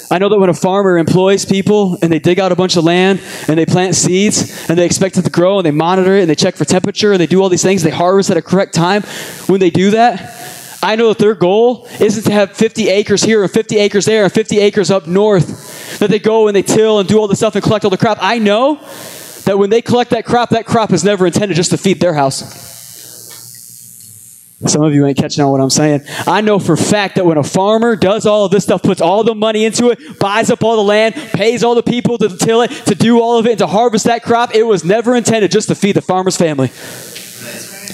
[0.09, 2.85] I know that when a farmer employs people and they dig out a bunch of
[2.85, 6.21] land and they plant seeds and they expect it to grow and they monitor it
[6.21, 8.41] and they check for temperature and they do all these things, they harvest at a
[8.41, 9.01] correct time.
[9.47, 13.43] When they do that, I know that their goal isn't to have 50 acres here
[13.43, 15.99] and 50 acres there and 50 acres up north.
[15.99, 17.97] That they go and they till and do all the stuff and collect all the
[17.97, 18.19] crop.
[18.21, 18.75] I know
[19.43, 22.13] that when they collect that crop, that crop is never intended just to feed their
[22.13, 22.76] house.
[24.65, 26.01] Some of you ain't catching on what I'm saying.
[26.25, 29.23] I know for fact that when a farmer does all of this stuff, puts all
[29.23, 32.63] the money into it, buys up all the land, pays all the people to till
[32.63, 35.51] it, to do all of it, and to harvest that crop, it was never intended
[35.51, 36.67] just to feed the farmer's family.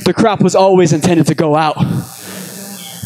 [0.05, 1.75] the crop was always intended to go out.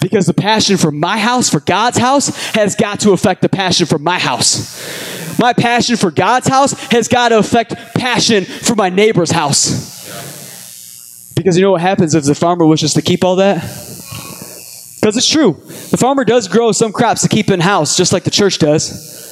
[0.01, 3.87] Because the passion for my house, for God's house, has got to affect the passion
[3.87, 5.39] for my house.
[5.39, 9.96] My passion for God's house has got to affect passion for my neighbor's house.
[11.37, 13.61] Because you know what happens if the farmer wishes to keep all that?
[14.99, 15.53] Because it's true.
[15.91, 19.26] The farmer does grow some crops to keep in house, just like the church does.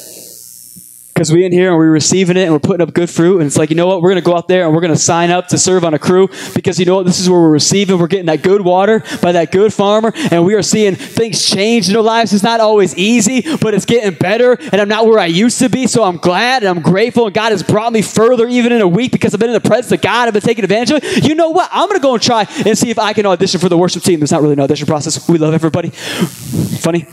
[1.16, 3.38] Because we in here and we're receiving it and we're putting up good fruit.
[3.38, 4.02] And it's like, you know what?
[4.02, 5.94] We're going to go out there and we're going to sign up to serve on
[5.94, 7.06] a crew because you know what?
[7.06, 7.98] This is where we're receiving.
[7.98, 10.12] We're getting that good water by that good farmer.
[10.30, 12.34] And we are seeing things change in our lives.
[12.34, 14.58] It's not always easy, but it's getting better.
[14.74, 15.88] And I'm not where I used to be.
[15.88, 17.28] So I'm glad and I'm grateful.
[17.28, 19.62] And God has brought me further even in a week because I've been in the
[19.62, 20.28] presence of God.
[20.28, 21.24] I've been taking advantage of it.
[21.26, 21.70] You know what?
[21.72, 24.04] I'm going to go and try and see if I can audition for the worship
[24.04, 24.20] team.
[24.20, 25.30] There's not really an audition process.
[25.30, 25.92] We love everybody.
[25.92, 27.08] Funny.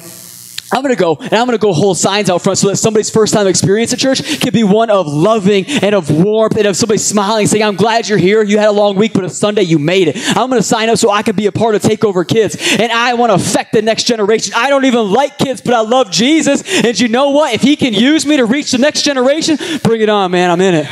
[0.73, 2.77] I'm going to go and I'm going to go hold signs out front so that
[2.77, 6.67] somebody's first time experience at church can be one of loving and of warmth and
[6.67, 8.43] of somebody smiling, saying, I'm glad you're here.
[8.43, 10.17] You had a long week, but it's Sunday, you made it.
[10.37, 12.57] I'm going to sign up so I can be a part of Takeover Kids.
[12.79, 14.55] And I want to affect the next generation.
[14.57, 16.63] I don't even like kids, but I love Jesus.
[16.85, 17.53] And you know what?
[17.53, 20.51] If He can use me to reach the next generation, bring it on, man.
[20.51, 20.87] I'm in it.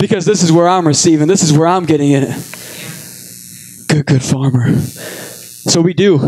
[0.00, 3.86] Because this is where I'm receiving, this is where I'm getting in it.
[3.86, 4.80] Good, good farmer.
[4.80, 6.18] So we do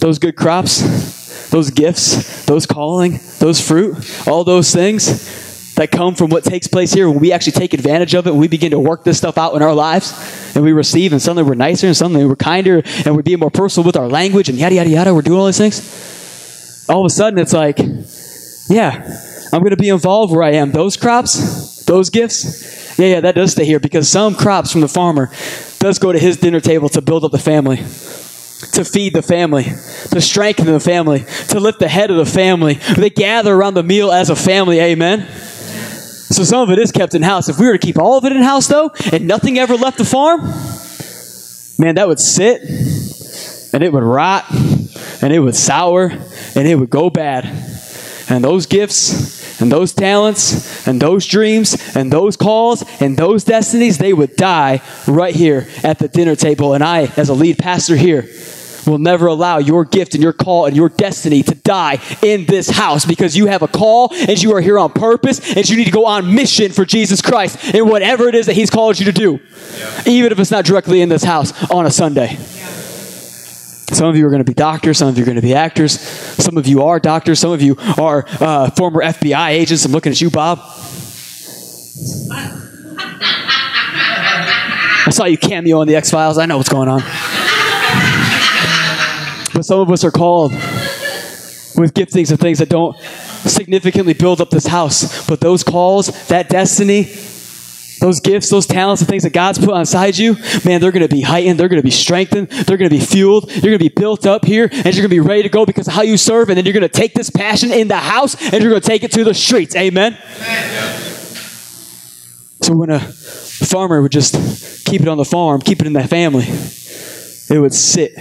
[0.00, 1.17] those good crops
[1.50, 6.92] those gifts, those calling, those fruit, all those things that come from what takes place
[6.92, 9.38] here when we actually take advantage of it and we begin to work this stuff
[9.38, 10.12] out in our lives
[10.56, 13.50] and we receive and suddenly we're nicer and suddenly we're kinder and we're being more
[13.50, 16.84] personal with our language and yada yada yada we're doing all these things.
[16.88, 17.78] All of a sudden it's like
[18.68, 19.20] yeah
[19.52, 20.72] i'm going to be involved where i am.
[20.72, 24.88] Those crops those gifts yeah yeah that does stay here because some crops from the
[24.88, 25.30] farmer
[25.78, 27.84] does go to his dinner table to build up the family
[28.72, 32.74] to feed the family, to strengthen the family, to lift the head of the family.
[32.74, 34.80] They gather around the meal as a family.
[34.80, 35.28] Amen.
[35.30, 37.48] So some of it is kept in house.
[37.48, 39.98] If we were to keep all of it in house, though, and nothing ever left
[39.98, 40.42] the farm,
[41.78, 42.62] man, that would sit
[43.72, 44.44] and it would rot
[45.22, 47.44] and it would sour and it would go bad.
[48.30, 53.98] And those gifts and those talents and those dreams and those calls and those destinies,
[53.98, 56.74] they would die right here at the dinner table.
[56.74, 58.28] And I, as a lead pastor here,
[58.88, 62.70] will never allow your gift and your call and your destiny to die in this
[62.70, 65.84] house because you have a call and you are here on purpose and you need
[65.84, 69.04] to go on mission for Jesus Christ in whatever it is that He's called you
[69.06, 69.40] to do,
[69.76, 70.02] yeah.
[70.06, 72.38] even if it's not directly in this house on a Sunday.
[73.92, 74.98] Some of you are going to be doctors.
[74.98, 75.98] Some of you are going to be actors.
[75.98, 77.40] Some of you are doctors.
[77.40, 79.84] Some of you are uh, former FBI agents.
[79.84, 80.58] I'm looking at you, Bob.
[85.06, 86.36] I saw you cameo on the X Files.
[86.36, 87.00] I know what's going on.
[89.54, 92.96] But some of us are called with giftings and things that don't
[93.46, 95.26] significantly build up this house.
[95.26, 97.04] But those calls, that destiny,
[98.00, 101.14] those gifts, those talents, the things that God's put inside you, man, they're going to
[101.14, 101.58] be heightened.
[101.58, 102.48] They're going to be strengthened.
[102.48, 103.50] They're going to be fueled.
[103.50, 105.66] You're going to be built up here, and you're going to be ready to go
[105.66, 106.48] because of how you serve.
[106.48, 108.88] And then you're going to take this passion in the house, and you're going to
[108.88, 109.74] take it to the streets.
[109.76, 110.16] Amen.
[110.40, 111.00] Amen.
[112.62, 116.10] So when a farmer would just keep it on the farm, keep it in that
[116.10, 118.12] family, it would sit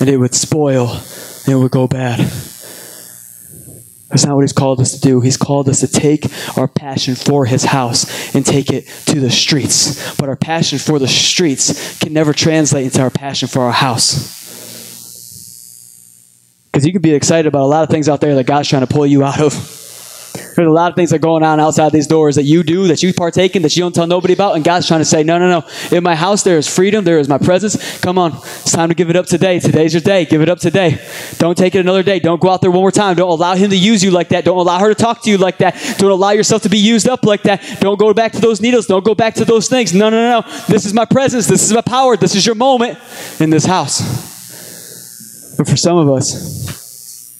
[0.00, 2.20] and it would spoil and it would go bad.
[4.08, 5.20] That's not what he's called us to do.
[5.20, 9.30] He's called us to take our passion for his house and take it to the
[9.30, 10.16] streets.
[10.16, 14.36] But our passion for the streets can never translate into our passion for our house.
[16.70, 18.86] Because you can be excited about a lot of things out there that God's trying
[18.86, 19.85] to pull you out of.
[20.36, 22.86] There's a lot of things that are going on outside these doors that you do,
[22.88, 24.56] that you partake in, that you don't tell nobody about.
[24.56, 25.96] And God's trying to say, no, no, no.
[25.96, 27.04] In my house, there is freedom.
[27.04, 28.00] There is my presence.
[28.00, 28.32] Come on.
[28.36, 29.58] It's time to give it up today.
[29.58, 30.24] Today's your day.
[30.24, 31.00] Give it up today.
[31.38, 32.18] Don't take it another day.
[32.18, 33.16] Don't go out there one more time.
[33.16, 34.44] Don't allow him to use you like that.
[34.44, 35.74] Don't allow her to talk to you like that.
[35.98, 37.62] Don't allow yourself to be used up like that.
[37.80, 38.86] Don't go back to those needles.
[38.86, 39.92] Don't go back to those things.
[39.92, 40.46] No, no, no, no.
[40.68, 41.46] This is my presence.
[41.46, 42.16] This is my power.
[42.16, 42.98] This is your moment
[43.40, 44.00] in this house.
[45.56, 47.32] But for some of us,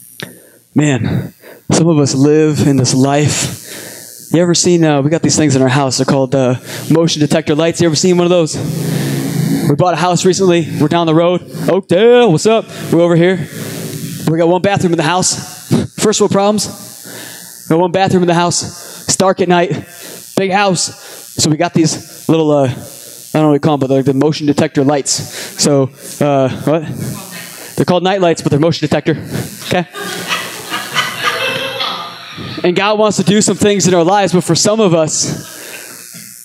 [0.74, 1.34] man,
[1.70, 4.32] some of us live in this life.
[4.32, 5.98] You ever seen, uh, we got these things in our house.
[5.98, 6.56] They're called uh,
[6.90, 7.80] motion detector lights.
[7.80, 8.56] You ever seen one of those?
[9.68, 10.66] We bought a house recently.
[10.80, 11.42] We're down the road.
[11.68, 12.66] Oakdale, what's up?
[12.92, 13.36] We're over here.
[14.28, 15.94] We got one bathroom in the house.
[15.94, 17.64] First world problems.
[17.68, 19.04] We got one bathroom in the house.
[19.04, 19.70] It's dark at night.
[20.36, 20.94] Big house.
[21.42, 24.02] So we got these little, uh, I don't know what you call them, but they're
[24.02, 25.12] the motion detector lights.
[25.62, 26.84] So, uh, what?
[27.76, 29.12] They're called night lights, but they're motion detector.
[29.66, 29.86] Okay?
[32.64, 35.54] And God wants to do some things in our lives, but for some of us,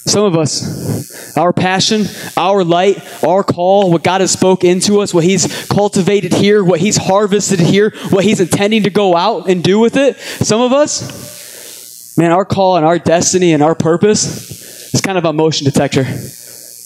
[0.05, 5.13] some of us, our passion, our light, our call, what God has spoke into us,
[5.13, 9.63] what He's cultivated here, what He's harvested here, what He's intending to go out and
[9.63, 14.93] do with it, some of us, man, our call and our destiny and our purpose
[14.93, 16.05] is kind of a motion detector.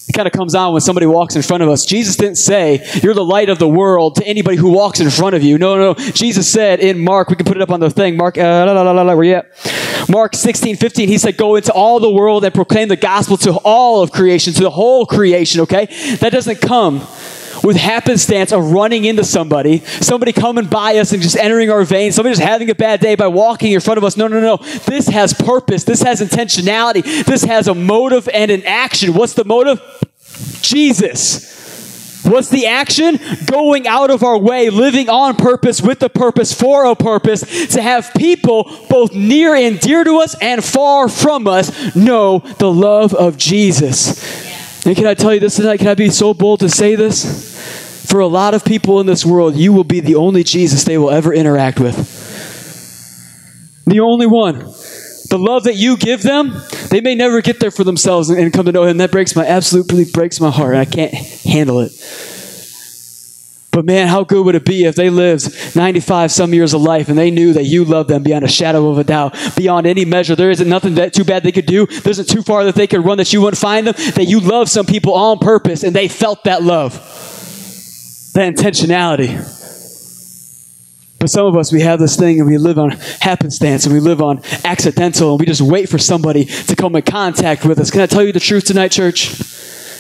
[0.08, 1.84] It kind of comes on when somebody walks in front of us.
[1.84, 5.36] Jesus didn't say, You're the light of the world to anybody who walks in front
[5.36, 5.58] of you.
[5.58, 6.12] No, no, no.
[6.12, 8.16] Jesus said in Mark, we can put it up on the thing.
[8.16, 10.10] Mark, uh, la, la, la, where you at?
[10.10, 13.54] Mark 16, 15, he said, Go into all the world and proclaim the gospel to
[13.64, 15.86] all of creation, to the whole creation, okay?
[16.18, 17.02] That doesn't come
[17.64, 22.16] with happenstance of running into somebody, somebody coming by us and just entering our veins,
[22.16, 24.18] somebody just having a bad day by walking in front of us.
[24.18, 24.58] No, no, no.
[24.86, 25.84] This has purpose.
[25.84, 27.26] This has intentionality.
[27.26, 29.14] This has a motive and an action.
[29.14, 29.82] What's the motive?
[30.62, 31.54] Jesus.
[32.26, 33.20] What's the action?
[33.46, 37.82] Going out of our way, living on purpose, with a purpose, for a purpose, to
[37.82, 43.14] have people both near and dear to us and far from us know the love
[43.14, 44.55] of Jesus.
[44.86, 45.78] And can I tell you this tonight?
[45.78, 48.06] Can I be so bold to say this?
[48.10, 50.98] For a lot of people in this world, you will be the only Jesus they
[50.98, 51.96] will ever interact with.
[53.88, 54.60] The only one.
[54.60, 56.54] The love that you give them,
[56.90, 58.98] they may never get there for themselves and come to know Him.
[58.98, 60.76] That breaks my, absolutely breaks my heart.
[60.76, 61.92] and I can't handle it.
[63.76, 67.10] But man, how good would it be if they lived 95 some years of life
[67.10, 70.06] and they knew that you loved them beyond a shadow of a doubt, beyond any
[70.06, 70.34] measure.
[70.34, 71.86] There isn't nothing that too bad they could do.
[71.86, 73.94] There isn't too far that they could run that you wouldn't find them.
[74.14, 76.94] That you love some people on purpose and they felt that love,
[78.34, 79.36] that intentionality.
[81.20, 84.00] But some of us, we have this thing and we live on happenstance and we
[84.00, 87.92] live on accidental and we just wait for somebody to come in contact with us.
[87.92, 89.55] Can I tell you the truth tonight, church?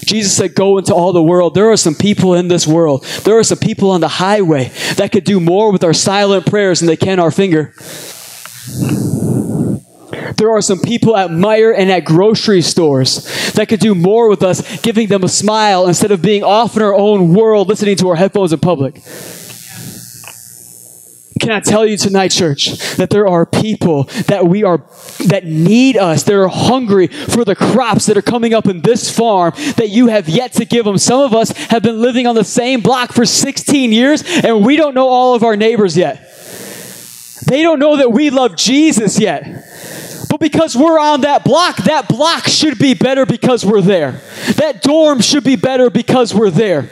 [0.05, 1.55] Jesus said, Go into all the world.
[1.55, 3.03] There are some people in this world.
[3.23, 6.79] There are some people on the highway that could do more with our silent prayers
[6.79, 7.73] than they can our finger.
[10.37, 14.43] There are some people at Meijer and at grocery stores that could do more with
[14.43, 18.09] us, giving them a smile instead of being off in our own world, listening to
[18.09, 19.01] our headphones in public.
[21.39, 24.77] Can I tell you tonight, church, that there are people that we are
[25.27, 26.23] that need us.
[26.23, 30.29] They're hungry for the crops that are coming up in this farm that you have
[30.29, 30.97] yet to give them.
[30.97, 34.77] Some of us have been living on the same block for 16 years and we
[34.77, 36.21] don't know all of our neighbors yet.
[37.47, 39.43] They don't know that we love Jesus yet.
[40.29, 44.21] But because we're on that block, that block should be better because we're there.
[44.55, 46.89] That dorm should be better because we're there.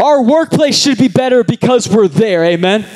[0.00, 2.44] Our workplace should be better because we're there.
[2.44, 2.86] Amen.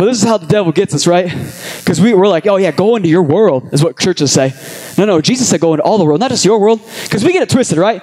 [0.00, 1.26] But this is how the devil gets us, right?
[1.26, 4.54] Because we, we're like, oh, yeah, go into your world, is what churches say.
[4.96, 6.80] No, no, Jesus said go into all the world, not just your world.
[7.02, 8.00] Because we get it twisted, right?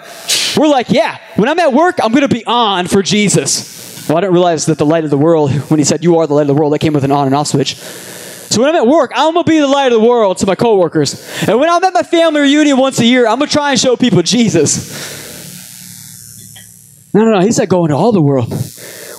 [0.55, 4.07] We're like, yeah, when I'm at work, I'm going to be on for Jesus.
[4.07, 6.27] Well, I didn't realize that the light of the world, when he said you are
[6.27, 7.77] the light of the world, that came with an on and off switch.
[7.77, 10.45] So when I'm at work, I'm going to be the light of the world to
[10.45, 11.15] my coworkers.
[11.47, 13.79] And when I'm at my family reunion once a year, I'm going to try and
[13.79, 14.93] show people Jesus.
[17.11, 17.41] No, no, no.
[17.43, 18.53] He said go into all the world.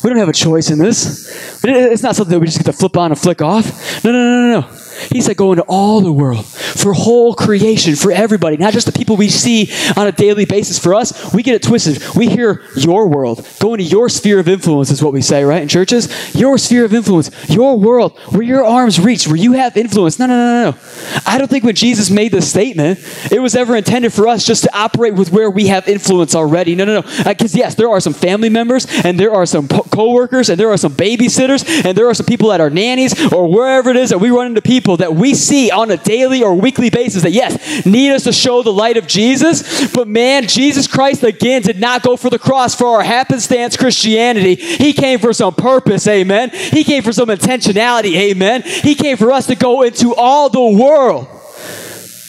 [0.02, 1.62] We don't have a choice in this.
[1.64, 4.04] It's not something that we just get to flip on and flick off.
[4.04, 4.87] No, no, no, no, no.
[5.10, 8.92] He said, go into all the world, for whole creation, for everybody, not just the
[8.92, 10.78] people we see on a daily basis.
[10.78, 12.02] For us, we get it twisted.
[12.16, 13.46] We hear your world.
[13.60, 16.34] Go into your sphere of influence, is what we say, right, in churches?
[16.34, 20.18] Your sphere of influence, your world, where your arms reach, where you have influence.
[20.18, 20.78] No, no, no, no.
[21.26, 22.98] I don't think when Jesus made this statement,
[23.30, 26.74] it was ever intended for us just to operate with where we have influence already.
[26.74, 27.24] No, no, no.
[27.24, 30.58] Because, uh, yes, there are some family members, and there are some co workers, and
[30.58, 33.96] there are some babysitters, and there are some people that are nannies, or wherever it
[33.96, 36.88] is that we run into people people that we see on a daily or weekly
[36.88, 39.92] basis that, yes, need us to show the light of Jesus.
[39.92, 44.54] But man, Jesus Christ, again, did not go for the cross for our happenstance Christianity.
[44.54, 46.52] He came for some purpose, amen.
[46.54, 48.62] He came for some intentionality, amen.
[48.62, 51.28] He came for us to go into all the world.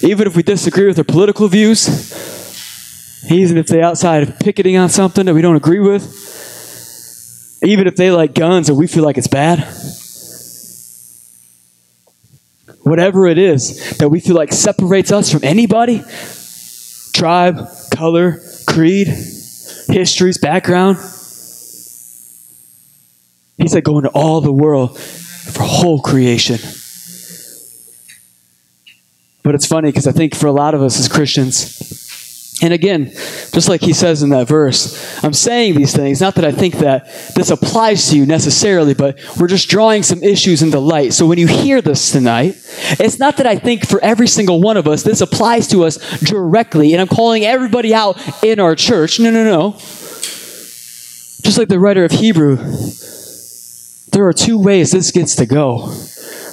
[0.01, 1.87] Even if we disagree with their political views,
[3.31, 6.03] even if they outside picketing on something that we don't agree with,
[7.63, 9.65] even if they like guns and we feel like it's bad
[12.89, 16.01] whatever it is that we feel like separates us from anybody
[17.13, 20.97] tribe, color, creed, histories, background.
[23.57, 26.57] He said, go into all the world for whole creation.
[29.43, 32.08] But it's funny because I think for a lot of us as Christians,
[32.61, 33.05] and again,
[33.53, 36.75] just like he says in that verse, I'm saying these things, not that I think
[36.75, 41.13] that this applies to you necessarily, but we're just drawing some issues into light.
[41.13, 42.55] So when you hear this tonight,
[42.99, 45.97] it's not that I think for every single one of us this applies to us
[46.19, 49.19] directly, and I'm calling everybody out in our church.
[49.19, 49.71] No, no, no.
[51.41, 52.57] Just like the writer of Hebrew,
[54.11, 55.93] there are two ways this gets to go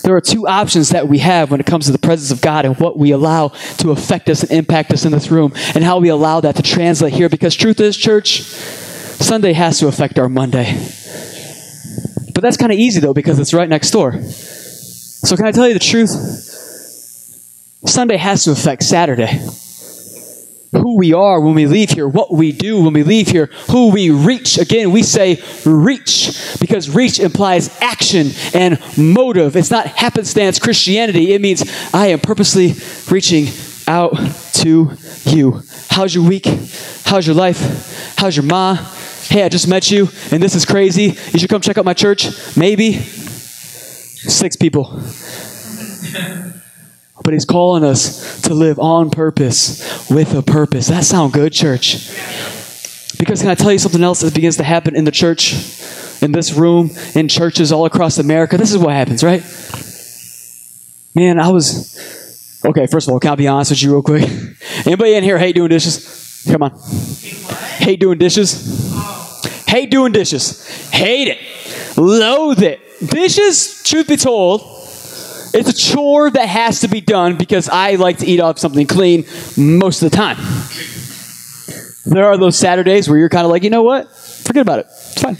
[0.06, 2.64] there are two options that we have when it comes to the presence of God
[2.64, 3.48] and what we allow
[3.78, 6.62] to affect us and impact us in this room and how we allow that to
[6.62, 7.28] translate here.
[7.28, 10.74] Because truth is, church, Sunday has to affect our Monday.
[12.32, 14.22] But that's kind of easy though because it's right next door.
[14.22, 16.10] So, can I tell you the truth?
[17.84, 19.40] Sunday has to affect Saturday.
[20.72, 23.90] Who we are when we leave here, what we do when we leave here, who
[23.90, 24.58] we reach.
[24.58, 29.56] Again, we say reach because reach implies action and motive.
[29.56, 31.32] It's not happenstance Christianity.
[31.32, 31.62] It means
[31.92, 32.74] I am purposely
[33.10, 33.46] reaching
[33.86, 34.16] out
[34.54, 34.90] to
[35.24, 35.62] you.
[35.90, 36.46] How's your week?
[37.04, 38.14] How's your life?
[38.16, 38.74] How's your ma?
[39.28, 41.16] Hey, I just met you and this is crazy.
[41.32, 42.56] You should come check out my church.
[42.56, 42.94] Maybe.
[42.94, 45.00] Six people.
[47.26, 50.86] But he's calling us to live on purpose with a purpose.
[50.86, 52.08] That sound good, church?
[53.18, 55.52] Because can I tell you something else that begins to happen in the church,
[56.22, 58.56] in this room, in churches all across America?
[58.56, 59.42] This is what happens, right?
[61.16, 61.98] Man, I was
[62.64, 62.86] okay.
[62.86, 64.22] First of all, can I be honest with you real quick?
[64.86, 66.46] Anybody in here hate doing dishes?
[66.48, 66.78] Come on.
[67.78, 68.94] Hate doing dishes?
[69.66, 70.64] Hate doing dishes.
[70.90, 71.98] Hate it.
[71.98, 72.80] Loathe it.
[73.04, 74.75] Dishes, truth be told,
[75.56, 78.86] it's a chore that has to be done because I like to eat off something
[78.86, 79.24] clean
[79.56, 80.36] most of the time.
[82.04, 84.08] There are those Saturdays where you're kind of like, you know what?
[84.10, 84.86] Forget about it.
[84.86, 85.36] It's fine.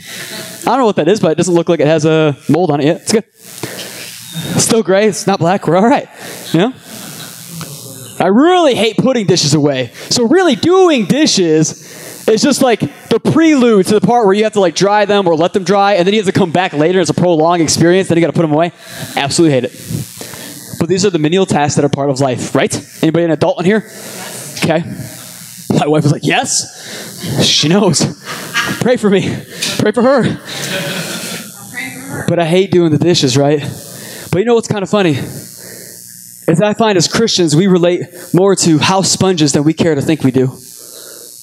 [0.67, 2.71] I don't know what that is, but it doesn't look like it has a mold
[2.71, 3.01] on it yet.
[3.01, 3.23] It's good.
[3.25, 5.07] It's still gray.
[5.07, 5.65] It's not black.
[5.65, 6.09] We're all right.
[6.51, 6.73] You know?
[8.19, 9.91] I really hate putting dishes away.
[10.09, 11.96] So really doing dishes
[12.27, 15.27] is just like the prelude to the part where you have to like dry them
[15.27, 16.99] or let them dry, and then you have to come back later.
[16.99, 18.09] It's a prolonged experience.
[18.09, 18.71] Then you got to put them away.
[19.15, 19.71] Absolutely hate it.
[20.79, 22.73] But these are the menial tasks that are part of life, right?
[23.01, 23.89] Anybody an adult in here?
[24.59, 24.83] Okay.
[25.69, 28.05] My wife was like, "Yes." She knows.
[28.81, 29.43] Pray for me.
[29.79, 30.39] Pray for her.
[32.27, 33.59] But I hate doing the dishes, right?
[34.31, 35.11] But you know what's kind of funny?
[35.11, 40.01] Is I find as Christians we relate more to house sponges than we care to
[40.01, 40.57] think we do.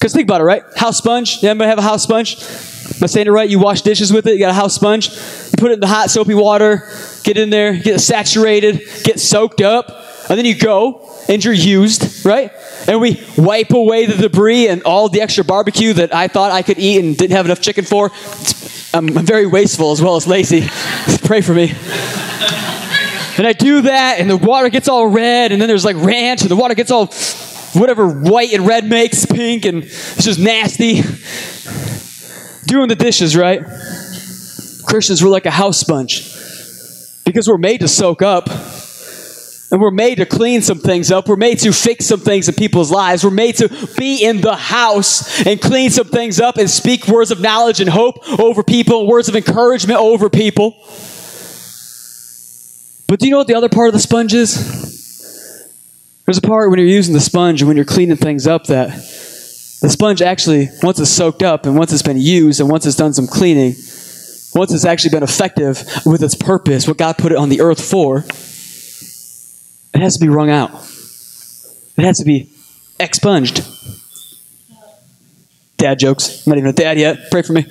[0.05, 0.61] Because think about it, right?
[0.75, 1.41] House sponge.
[1.41, 2.35] You anybody have a house sponge?
[2.39, 3.49] Am I saying it right?
[3.49, 4.33] You wash dishes with it.
[4.33, 5.09] You got a house sponge.
[5.09, 6.87] You put it in the hot soapy water.
[7.23, 7.75] Get in there.
[7.75, 8.83] Get saturated.
[9.03, 9.89] Get soaked up.
[10.29, 12.51] And then you go and you're used, right?
[12.87, 16.61] And we wipe away the debris and all the extra barbecue that I thought I
[16.61, 18.11] could eat and didn't have enough chicken for.
[18.93, 20.67] I'm very wasteful as well as lazy.
[21.23, 21.69] Pray for me.
[23.39, 26.41] And I do that, and the water gets all red, and then there's like ranch,
[26.41, 27.11] and the water gets all
[27.75, 31.01] whatever white and red makes pink, and it's just nasty.
[32.67, 33.61] Doing the dishes, right?
[34.85, 36.31] Christians, we're like a house sponge
[37.25, 38.49] because we're made to soak up.
[39.71, 41.27] And we're made to clean some things up.
[41.27, 43.23] We're made to fix some things in people's lives.
[43.23, 43.67] We're made to
[43.97, 47.89] be in the house and clean some things up and speak words of knowledge and
[47.89, 50.77] hope over people, words of encouragement over people.
[53.07, 54.84] But do you know what the other part of the sponge is?
[56.25, 58.89] There's a part when you're using the sponge and when you're cleaning things up that
[58.89, 62.95] the sponge actually, once it's soaked up and once it's been used and once it's
[62.95, 63.75] done some cleaning,
[64.55, 67.79] once it's actually been effective with its purpose, what God put it on the earth
[67.79, 68.19] for,
[69.93, 70.71] it has to be wrung out.
[71.95, 72.49] It has to be
[72.99, 73.63] expunged.
[75.77, 76.47] Dad jokes.
[76.47, 77.29] I'm not even a dad yet.
[77.29, 77.65] Pray for me.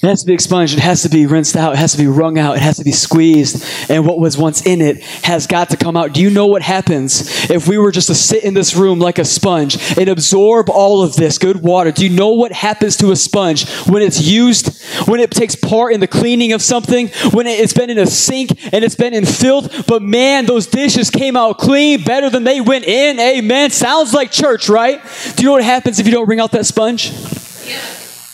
[0.00, 0.74] It has to be expunged.
[0.74, 1.72] It has to be rinsed out.
[1.72, 2.56] It has to be wrung out.
[2.56, 3.90] It has to be squeezed.
[3.90, 6.12] And what was once in it has got to come out.
[6.12, 9.18] Do you know what happens if we were just to sit in this room like
[9.18, 11.90] a sponge and absorb all of this good water?
[11.90, 15.92] Do you know what happens to a sponge when it's used, when it takes part
[15.92, 19.26] in the cleaning of something, when it's been in a sink and it's been in
[19.26, 19.88] filth?
[19.88, 23.18] But man, those dishes came out clean better than they went in.
[23.18, 23.70] Amen.
[23.70, 25.02] Sounds like church, right?
[25.34, 27.10] Do you know what happens if you don't wring out that sponge?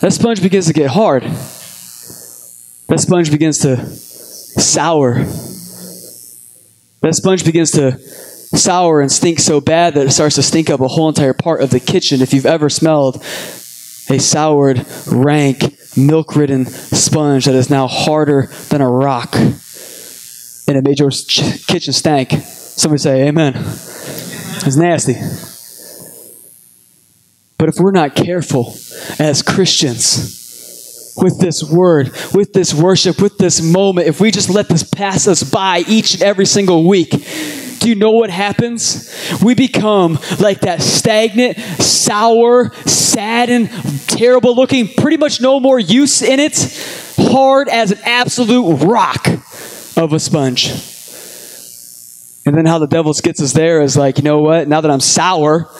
[0.01, 1.25] That sponge begins to get hard.
[2.89, 5.25] That sponge begins to sour.
[7.01, 10.81] That sponge begins to sour and stink so bad that it starts to stink up
[10.81, 12.21] a whole entire part of the kitchen.
[12.21, 13.17] If you've ever smelled
[14.11, 15.63] a soured, rank,
[15.97, 21.67] milk ridden sponge that is now harder than a rock, and it made your ch-
[21.67, 23.55] kitchen stank, somebody say, Amen.
[23.57, 25.15] It's nasty.
[27.59, 28.75] But if we're not careful
[29.19, 30.44] as Christians,
[31.17, 35.29] with this word, with this worship, with this moment, if we just let this pass
[35.29, 37.11] us by each and every single week,
[37.81, 39.13] do you know what happens?
[39.43, 43.71] We become like that stagnant, sour, saddened,
[44.07, 46.57] terrible looking, pretty much no more use in it,
[47.19, 49.29] hard as an absolute rock
[49.97, 50.71] of a sponge.
[52.47, 54.67] And then how the devil gets us there is like, you know what?
[54.67, 55.71] Now that I'm sour,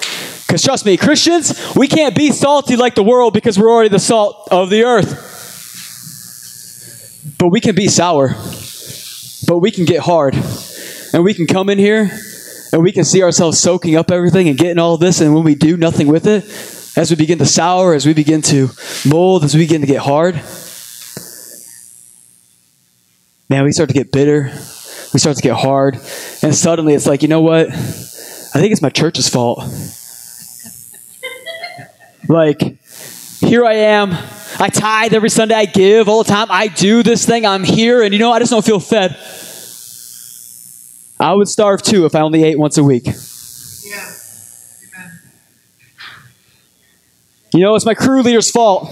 [0.47, 3.99] because trust me, Christians, we can't be salty like the world because we're already the
[3.99, 5.33] salt of the earth.
[7.39, 8.29] But we can be sour.
[9.49, 10.35] But we can get hard.
[11.13, 12.11] And we can come in here
[12.73, 15.21] and we can see ourselves soaking up everything and getting all this.
[15.21, 16.45] And when we do nothing with it,
[16.97, 18.69] as we begin to sour, as we begin to
[19.07, 20.35] mold, as we begin to get hard,
[23.49, 24.53] man, we start to get bitter.
[25.13, 25.95] We start to get hard.
[26.43, 27.69] And suddenly it's like, you know what?
[27.69, 29.65] I think it's my church's fault.
[32.29, 32.83] Like,
[33.41, 34.13] here I am.
[34.59, 35.55] I tithe every Sunday.
[35.55, 36.47] I give all the time.
[36.51, 37.45] I do this thing.
[37.45, 39.17] I'm here, and you know, I just don't feel fed.
[41.19, 43.07] I would starve too if I only ate once a week.
[43.07, 43.13] Yeah.
[44.97, 45.21] Amen.
[47.53, 48.89] You know, it's my crew leader's fault.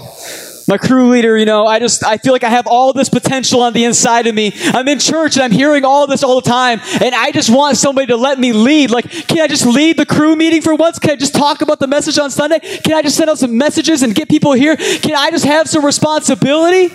[0.67, 3.61] My crew leader, you know, I just, I feel like I have all this potential
[3.61, 4.53] on the inside of me.
[4.67, 7.75] I'm in church and I'm hearing all this all the time, and I just want
[7.75, 8.89] somebody to let me lead.
[8.89, 10.99] Like, can I just lead the crew meeting for once?
[10.99, 12.59] Can I just talk about the message on Sunday?
[12.59, 14.77] Can I just send out some messages and get people here?
[14.77, 16.93] Can I just have some responsibility?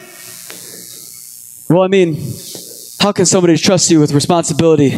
[1.69, 2.14] Well, I mean,
[3.01, 4.93] how can somebody trust you with responsibility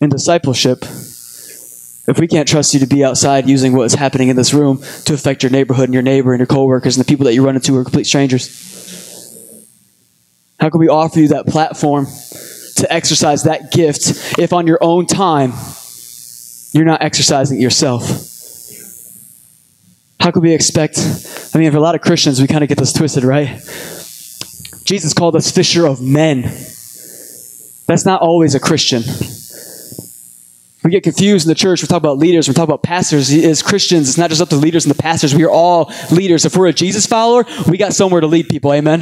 [0.00, 0.84] and discipleship?
[2.06, 4.82] If we can't trust you to be outside using what is happening in this room
[5.04, 7.44] to affect your neighborhood and your neighbor and your coworkers and the people that you
[7.44, 8.66] run into who are complete strangers?
[10.58, 12.06] How can we offer you that platform
[12.76, 15.52] to exercise that gift if on your own time
[16.72, 18.08] you're not exercising it yourself?
[20.20, 20.98] How could we expect?
[21.54, 23.58] I mean, for a lot of Christians, we kind of get this twisted, right?
[24.84, 26.42] Jesus called us fisher of men.
[27.86, 29.02] That's not always a Christian.
[30.82, 31.82] We get confused in the church.
[31.82, 32.48] We talk about leaders.
[32.48, 33.30] We talk about pastors.
[33.32, 35.34] As Christians, it's not just up to leaders and the pastors.
[35.34, 36.46] We are all leaders.
[36.46, 38.72] If we're a Jesus follower, we got somewhere to lead people.
[38.72, 39.00] Amen.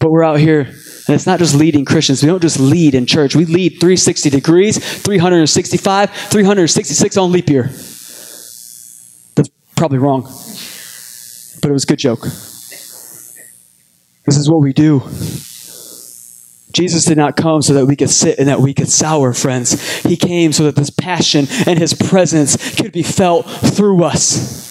[0.00, 2.22] But we're out here, and it's not just leading Christians.
[2.22, 3.34] We don't just lead in church.
[3.34, 7.70] We lead 360 degrees, 365, 366 on leap year.
[9.34, 12.22] That's probably wrong, but it was a good joke.
[14.26, 15.00] This is what we do.
[16.74, 20.02] Jesus did not come so that we could sit and that we could sour, friends.
[20.02, 24.62] He came so that this passion and his presence could be felt through us.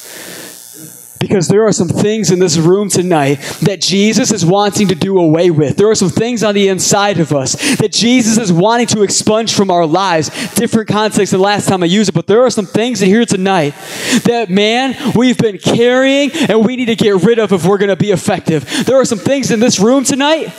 [1.17, 5.17] Because there are some things in this room tonight that Jesus is wanting to do
[5.17, 5.77] away with.
[5.77, 9.53] There are some things on the inside of us that Jesus is wanting to expunge
[9.53, 10.29] from our lives.
[10.55, 13.25] Different context than last time I used it, but there are some things in here
[13.25, 13.73] tonight
[14.25, 17.87] that, man, we've been carrying and we need to get rid of if we're going
[17.87, 18.85] to be effective.
[18.85, 20.53] There are some things in this room tonight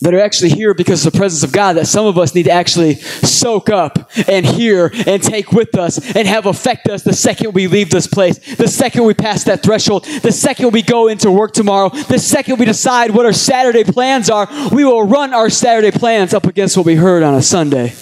[0.00, 2.44] that are actually here because of the presence of God that some of us need
[2.44, 7.12] to actually soak up and hear and take with us and have affect us the
[7.12, 11.08] second we leave this place, the second we pass that threshold, the second we go
[11.08, 15.34] into work tomorrow, the second we decide what our Saturday plans are, we will run
[15.34, 17.92] our Saturday plans up against what we heard on a Sunday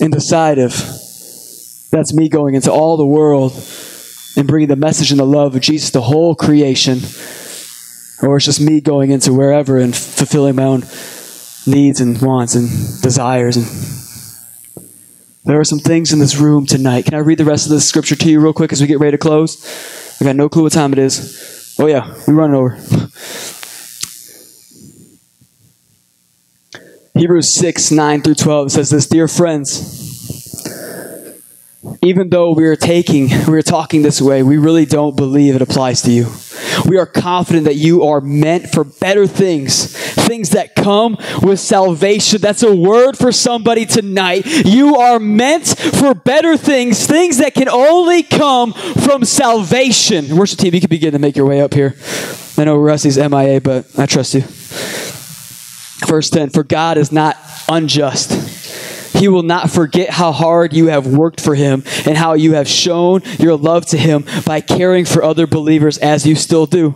[0.00, 3.52] and decide if that's me going into all the world
[4.36, 7.00] and bringing the message and the love of Jesus to whole creation
[8.22, 10.80] or it's just me going into wherever and fulfilling my own
[11.66, 12.68] needs and wants and
[13.02, 13.56] desires.
[13.56, 13.66] And
[15.44, 17.04] there are some things in this room tonight.
[17.04, 18.98] Can i read the rest of the scripture to you real quick as we get
[18.98, 20.16] ready to close?
[20.20, 21.76] I got no clue what time it is.
[21.78, 22.70] Oh yeah we running over.
[27.14, 30.06] Hebrews 6 9 through 12 says this dear friends
[32.02, 35.62] even though we are taking we are talking this way we really don't believe it
[35.62, 36.26] applies to you
[36.86, 42.40] we are confident that you are meant for better things, things that come with salvation.
[42.40, 44.44] That's a word for somebody tonight.
[44.46, 50.36] You are meant for better things, things that can only come from salvation.
[50.36, 51.96] Worship team, you can begin to make your way up here.
[52.56, 54.42] I know Rusty's MIA, but I trust you.
[56.06, 57.36] Verse 10 For God is not
[57.68, 58.57] unjust.
[59.14, 62.68] He will not forget how hard you have worked for Him and how you have
[62.68, 66.94] shown your love to Him by caring for other believers as you still do.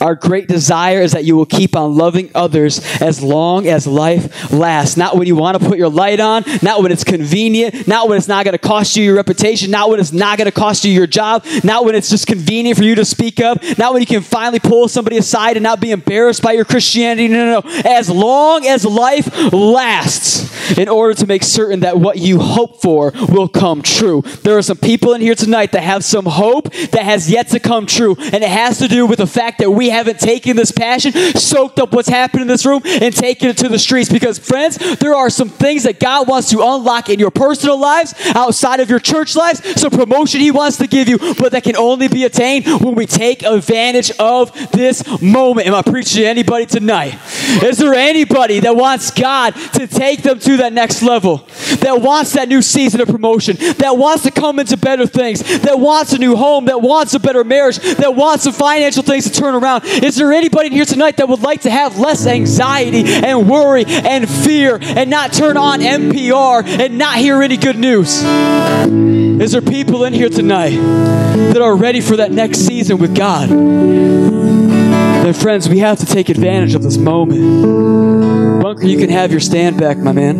[0.00, 4.52] Our great desire is that you will keep on loving others as long as life
[4.52, 4.96] lasts.
[4.96, 8.18] Not when you want to put your light on, not when it's convenient, not when
[8.18, 10.84] it's not going to cost you your reputation, not when it's not going to cost
[10.84, 14.02] you your job, not when it's just convenient for you to speak up, not when
[14.02, 17.28] you can finally pull somebody aside and not be embarrassed by your Christianity.
[17.28, 17.80] No, no, no.
[17.84, 20.46] As long as life lasts,
[20.76, 24.22] in order to make certain that what you hope for will come true.
[24.42, 27.60] There are some people in here tonight that have some hope that has yet to
[27.60, 30.70] come true, and it has to do with the fact that we haven't taken this
[30.70, 34.10] passion, soaked up what's happened in this room, and taken it to the streets.
[34.10, 38.14] Because, friends, there are some things that God wants to unlock in your personal lives,
[38.34, 41.76] outside of your church lives, some promotion He wants to give you, but that can
[41.76, 45.66] only be attained when we take advantage of this moment.
[45.66, 47.18] Am I preaching to anybody tonight?
[47.62, 51.38] Is there anybody that wants God to take them to that next level?
[51.80, 53.56] That wants that new season of promotion?
[53.78, 55.40] That wants to come into better things?
[55.60, 56.66] That wants a new home?
[56.66, 57.78] That wants a better marriage?
[57.78, 59.84] That wants some financial things to turn around?
[59.84, 64.28] Is there anybody here tonight that would like to have less anxiety and worry and
[64.28, 68.22] fear and not turn on NPR and not hear any good news?
[68.22, 73.48] Is there people in here tonight that are ready for that next season with God?
[73.48, 78.62] Then, friends, we have to take advantage of this moment.
[78.62, 80.36] Bunker, you can have your stand back, my man.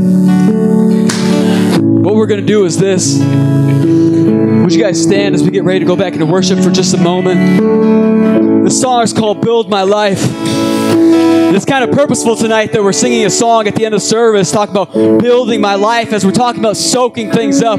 [2.05, 3.19] what we're going to do is this.
[3.19, 6.95] Would you guys stand as we get ready to go back into worship for just
[6.95, 8.56] a moment?
[8.67, 10.19] The song is called Build My Life.
[10.25, 14.51] It's kind of purposeful tonight that we're singing a song at the end of service
[14.51, 17.79] talking about building my life as we're talking about soaking things up.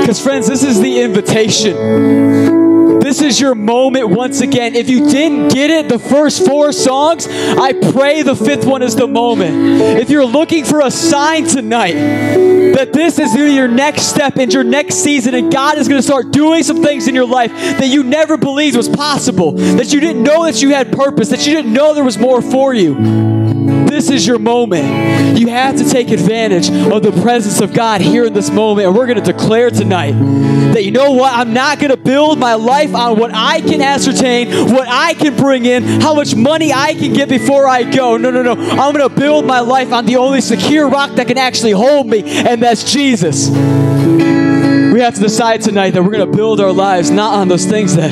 [0.00, 3.00] Because, friends, this is the invitation.
[3.00, 4.76] This is your moment once again.
[4.76, 8.94] If you didn't get it the first four songs, I pray the fifth one is
[8.94, 9.98] the moment.
[9.98, 14.64] If you're looking for a sign tonight that this is your next step in your
[14.64, 17.88] next season and God is going to start doing some things in your life that
[17.88, 21.54] you never believed was possible, that you didn't know that you had purpose, that you
[21.54, 23.37] didn't know there was more for you.
[23.68, 25.38] This is your moment.
[25.38, 28.86] You have to take advantage of the presence of God here in this moment.
[28.86, 30.12] And we're going to declare tonight
[30.72, 31.32] that you know what?
[31.32, 35.36] I'm not going to build my life on what I can ascertain, what I can
[35.36, 38.16] bring in, how much money I can get before I go.
[38.16, 38.52] No, no, no.
[38.52, 42.06] I'm going to build my life on the only secure rock that can actually hold
[42.06, 43.48] me, and that's Jesus.
[43.48, 47.64] We have to decide tonight that we're going to build our lives not on those
[47.64, 48.10] things that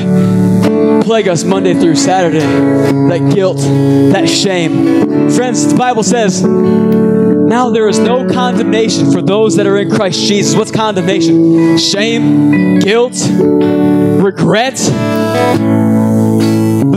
[1.07, 2.41] plague us Monday through Saturday.
[2.41, 5.31] That guilt, that shame.
[5.31, 10.19] Friends, the Bible says, now there is no condemnation for those that are in Christ
[10.27, 10.57] Jesus.
[10.57, 11.79] What's condemnation?
[11.79, 13.15] Shame, guilt,
[14.21, 14.81] regret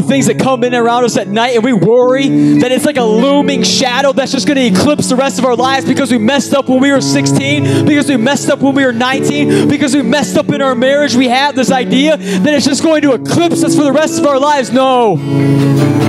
[0.02, 2.28] the things that come in around us at night and we worry
[2.60, 5.56] that it's like a looming shadow that's just going to eclipse the rest of our
[5.56, 8.86] lives because we messed up when we were 16, because we messed up when we
[8.86, 11.16] were 19, because we messed up in our marriage.
[11.16, 14.26] We have this idea that it's just going to eclipse us for the rest of
[14.26, 14.72] our lives.
[14.72, 16.09] No.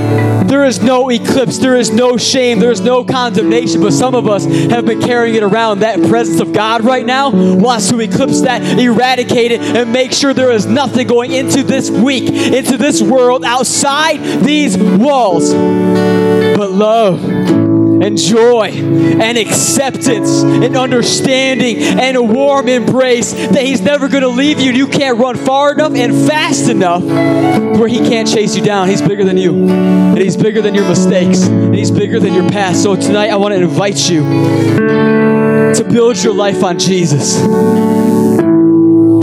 [0.60, 1.56] There is no eclipse.
[1.56, 2.58] There is no shame.
[2.58, 3.80] There is no condemnation.
[3.80, 7.30] But some of us have been carrying it around, that presence of God right now,
[7.30, 11.90] wants to eclipse that, eradicate it, and make sure there is nothing going into this
[11.90, 15.54] week, into this world, outside these walls.
[15.54, 17.69] But love
[18.02, 24.28] and joy and acceptance and understanding and a warm embrace that He's never going to
[24.28, 24.72] leave you.
[24.72, 28.88] You can't run far enough and fast enough where He can't chase you down.
[28.88, 32.48] He's bigger than you, and He's bigger than your mistakes, and He's bigger than your
[32.50, 32.82] past.
[32.82, 37.36] So tonight, I want to invite you to build your life on Jesus.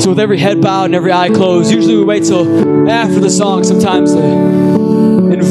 [0.03, 3.29] So, with every head bowed and every eye closed, usually we wait till after the
[3.29, 4.13] song sometimes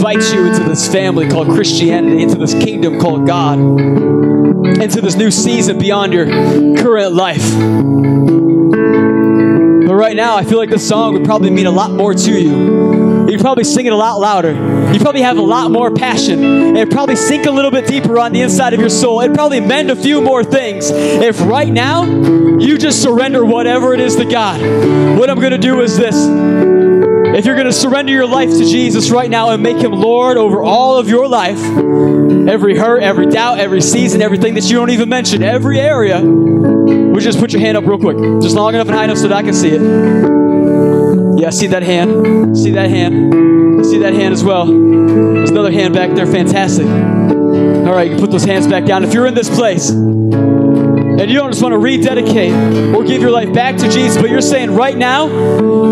[0.07, 5.17] to invite you into this family called Christianity, into this kingdom called God, into this
[5.17, 6.27] new season beyond your
[6.77, 7.43] current life.
[9.87, 12.41] But right now, I feel like this song would probably mean a lot more to
[12.41, 13.27] you.
[13.29, 14.53] You'd probably sing it a lot louder.
[14.93, 16.77] You'd probably have a lot more passion.
[16.77, 19.21] It'd probably sink a little bit deeper on the inside of your soul.
[19.21, 20.91] It'd probably mend a few more things.
[20.91, 22.05] If right now
[22.59, 24.61] you just surrender whatever it is to God,
[25.19, 26.76] what I'm going to do is this.
[27.37, 30.39] If you're going to surrender your life to Jesus right now and make him Lord
[30.39, 31.63] over all of your life,
[32.49, 36.89] every hurt, every doubt, every season, everything that you don't even mention, every area, would
[36.89, 38.17] you just put your hand up real quick?
[38.41, 41.39] Just long enough and high enough so that I can see it.
[41.39, 42.57] Yeah, see that hand?
[42.57, 43.85] See that hand?
[43.85, 44.65] See that hand as well?
[44.65, 46.27] There's another hand back there.
[46.27, 46.87] Fantastic.
[46.87, 49.05] All right, you can put those hands back down.
[49.05, 49.91] If you're in this place,
[51.19, 52.53] and you don't just want to rededicate
[52.95, 55.29] or give your life back to Jesus, but you're saying right now,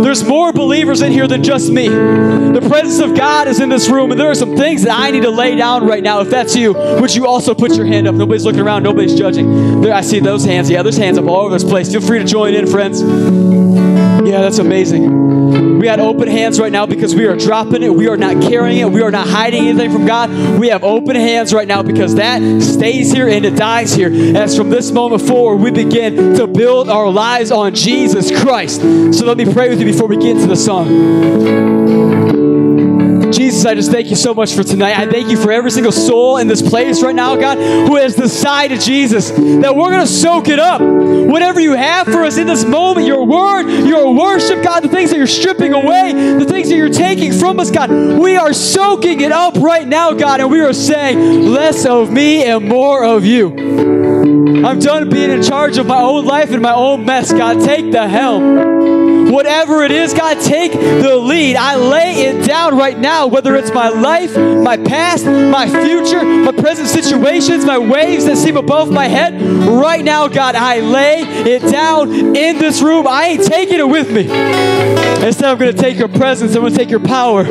[0.03, 1.89] there's more believers in here than just me.
[1.89, 5.11] The presence of God is in this room, and there are some things that I
[5.11, 6.21] need to lay down right now.
[6.21, 8.15] If that's you, would you also put your hand up?
[8.15, 9.81] Nobody's looking around, nobody's judging.
[9.81, 10.71] There, I see those hands.
[10.71, 11.91] Yeah, there's hands up all over this place.
[11.91, 13.03] Feel free to join in, friends.
[13.03, 15.44] Yeah, that's amazing.
[15.85, 17.95] We had open hands right now because we are dropping it.
[17.95, 18.91] We are not carrying it.
[18.91, 20.31] We are not hiding anything from God.
[20.59, 24.11] We have open hands right now because that stays here and it dies here.
[24.35, 28.81] As from this moment forward, we begin to build our lives on Jesus Christ.
[28.81, 32.34] So let me pray with you before we get into the song.
[33.35, 34.97] Jesus, I just thank you so much for tonight.
[34.97, 38.15] I thank you for every single soul in this place right now, God, who has
[38.15, 40.81] the side of Jesus, that we're going to soak it up.
[40.81, 45.11] Whatever you have for us in this moment, your word, your worship, God, the things
[45.11, 49.21] that you're stripping away, the things that you're taking from us, God, we are soaking
[49.21, 53.25] it up right now, God, and we are saying, less of me and more of
[53.25, 53.49] you.
[54.65, 57.61] I'm done being in charge of my own life and my own mess, God.
[57.65, 59.04] Take the helm.
[59.35, 61.57] Whatever it is, God, take the lead.
[61.57, 66.53] I lay it down right now, whether it's my life, my past, my future, my
[66.53, 69.43] present situations, my waves that seem above my head.
[69.43, 73.09] Right now, God, I lay it down in this room.
[73.09, 74.23] I ain't taking it with me.
[75.27, 77.45] Instead, I'm going to take your presence, I'm going to take your power.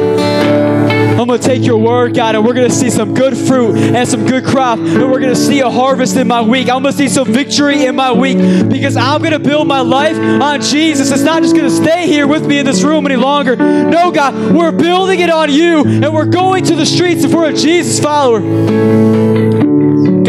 [1.20, 3.76] I'm going to take your word, God, and we're going to see some good fruit
[3.76, 4.80] and some good crop.
[4.80, 6.70] And we're going to see a harvest in my week.
[6.70, 8.38] I'm going to see some victory in my week
[8.70, 11.12] because I'm going to build my life on Jesus.
[11.12, 13.56] It's not just going to stay here with me in this room any longer.
[13.56, 17.50] No, God, we're building it on you and we're going to the streets if we're
[17.50, 19.53] a Jesus follower.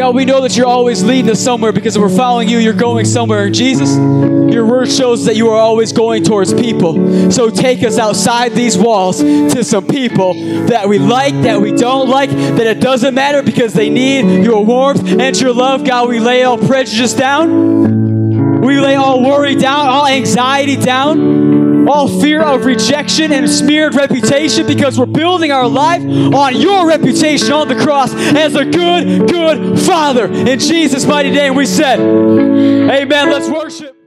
[0.05, 2.75] God, we know that you're always leading us somewhere because if we're following you, you're
[2.75, 3.49] going somewhere.
[3.49, 3.97] Jesus,
[4.53, 7.31] your word shows that you are always going towards people.
[7.31, 10.35] So take us outside these walls to some people
[10.67, 14.63] that we like, that we don't like, that it doesn't matter because they need your
[14.63, 15.87] warmth and your love.
[15.87, 18.61] God, we lay all prejudice down.
[18.61, 21.44] We lay all worry down, all anxiety down,
[21.89, 27.53] all fear of rejection and smeared reputation because we're building our life on your reputation
[27.53, 30.27] on the cross as a good, good Father.
[30.27, 33.31] In Jesus' mighty name, we said, Amen.
[33.31, 34.04] Let's worship.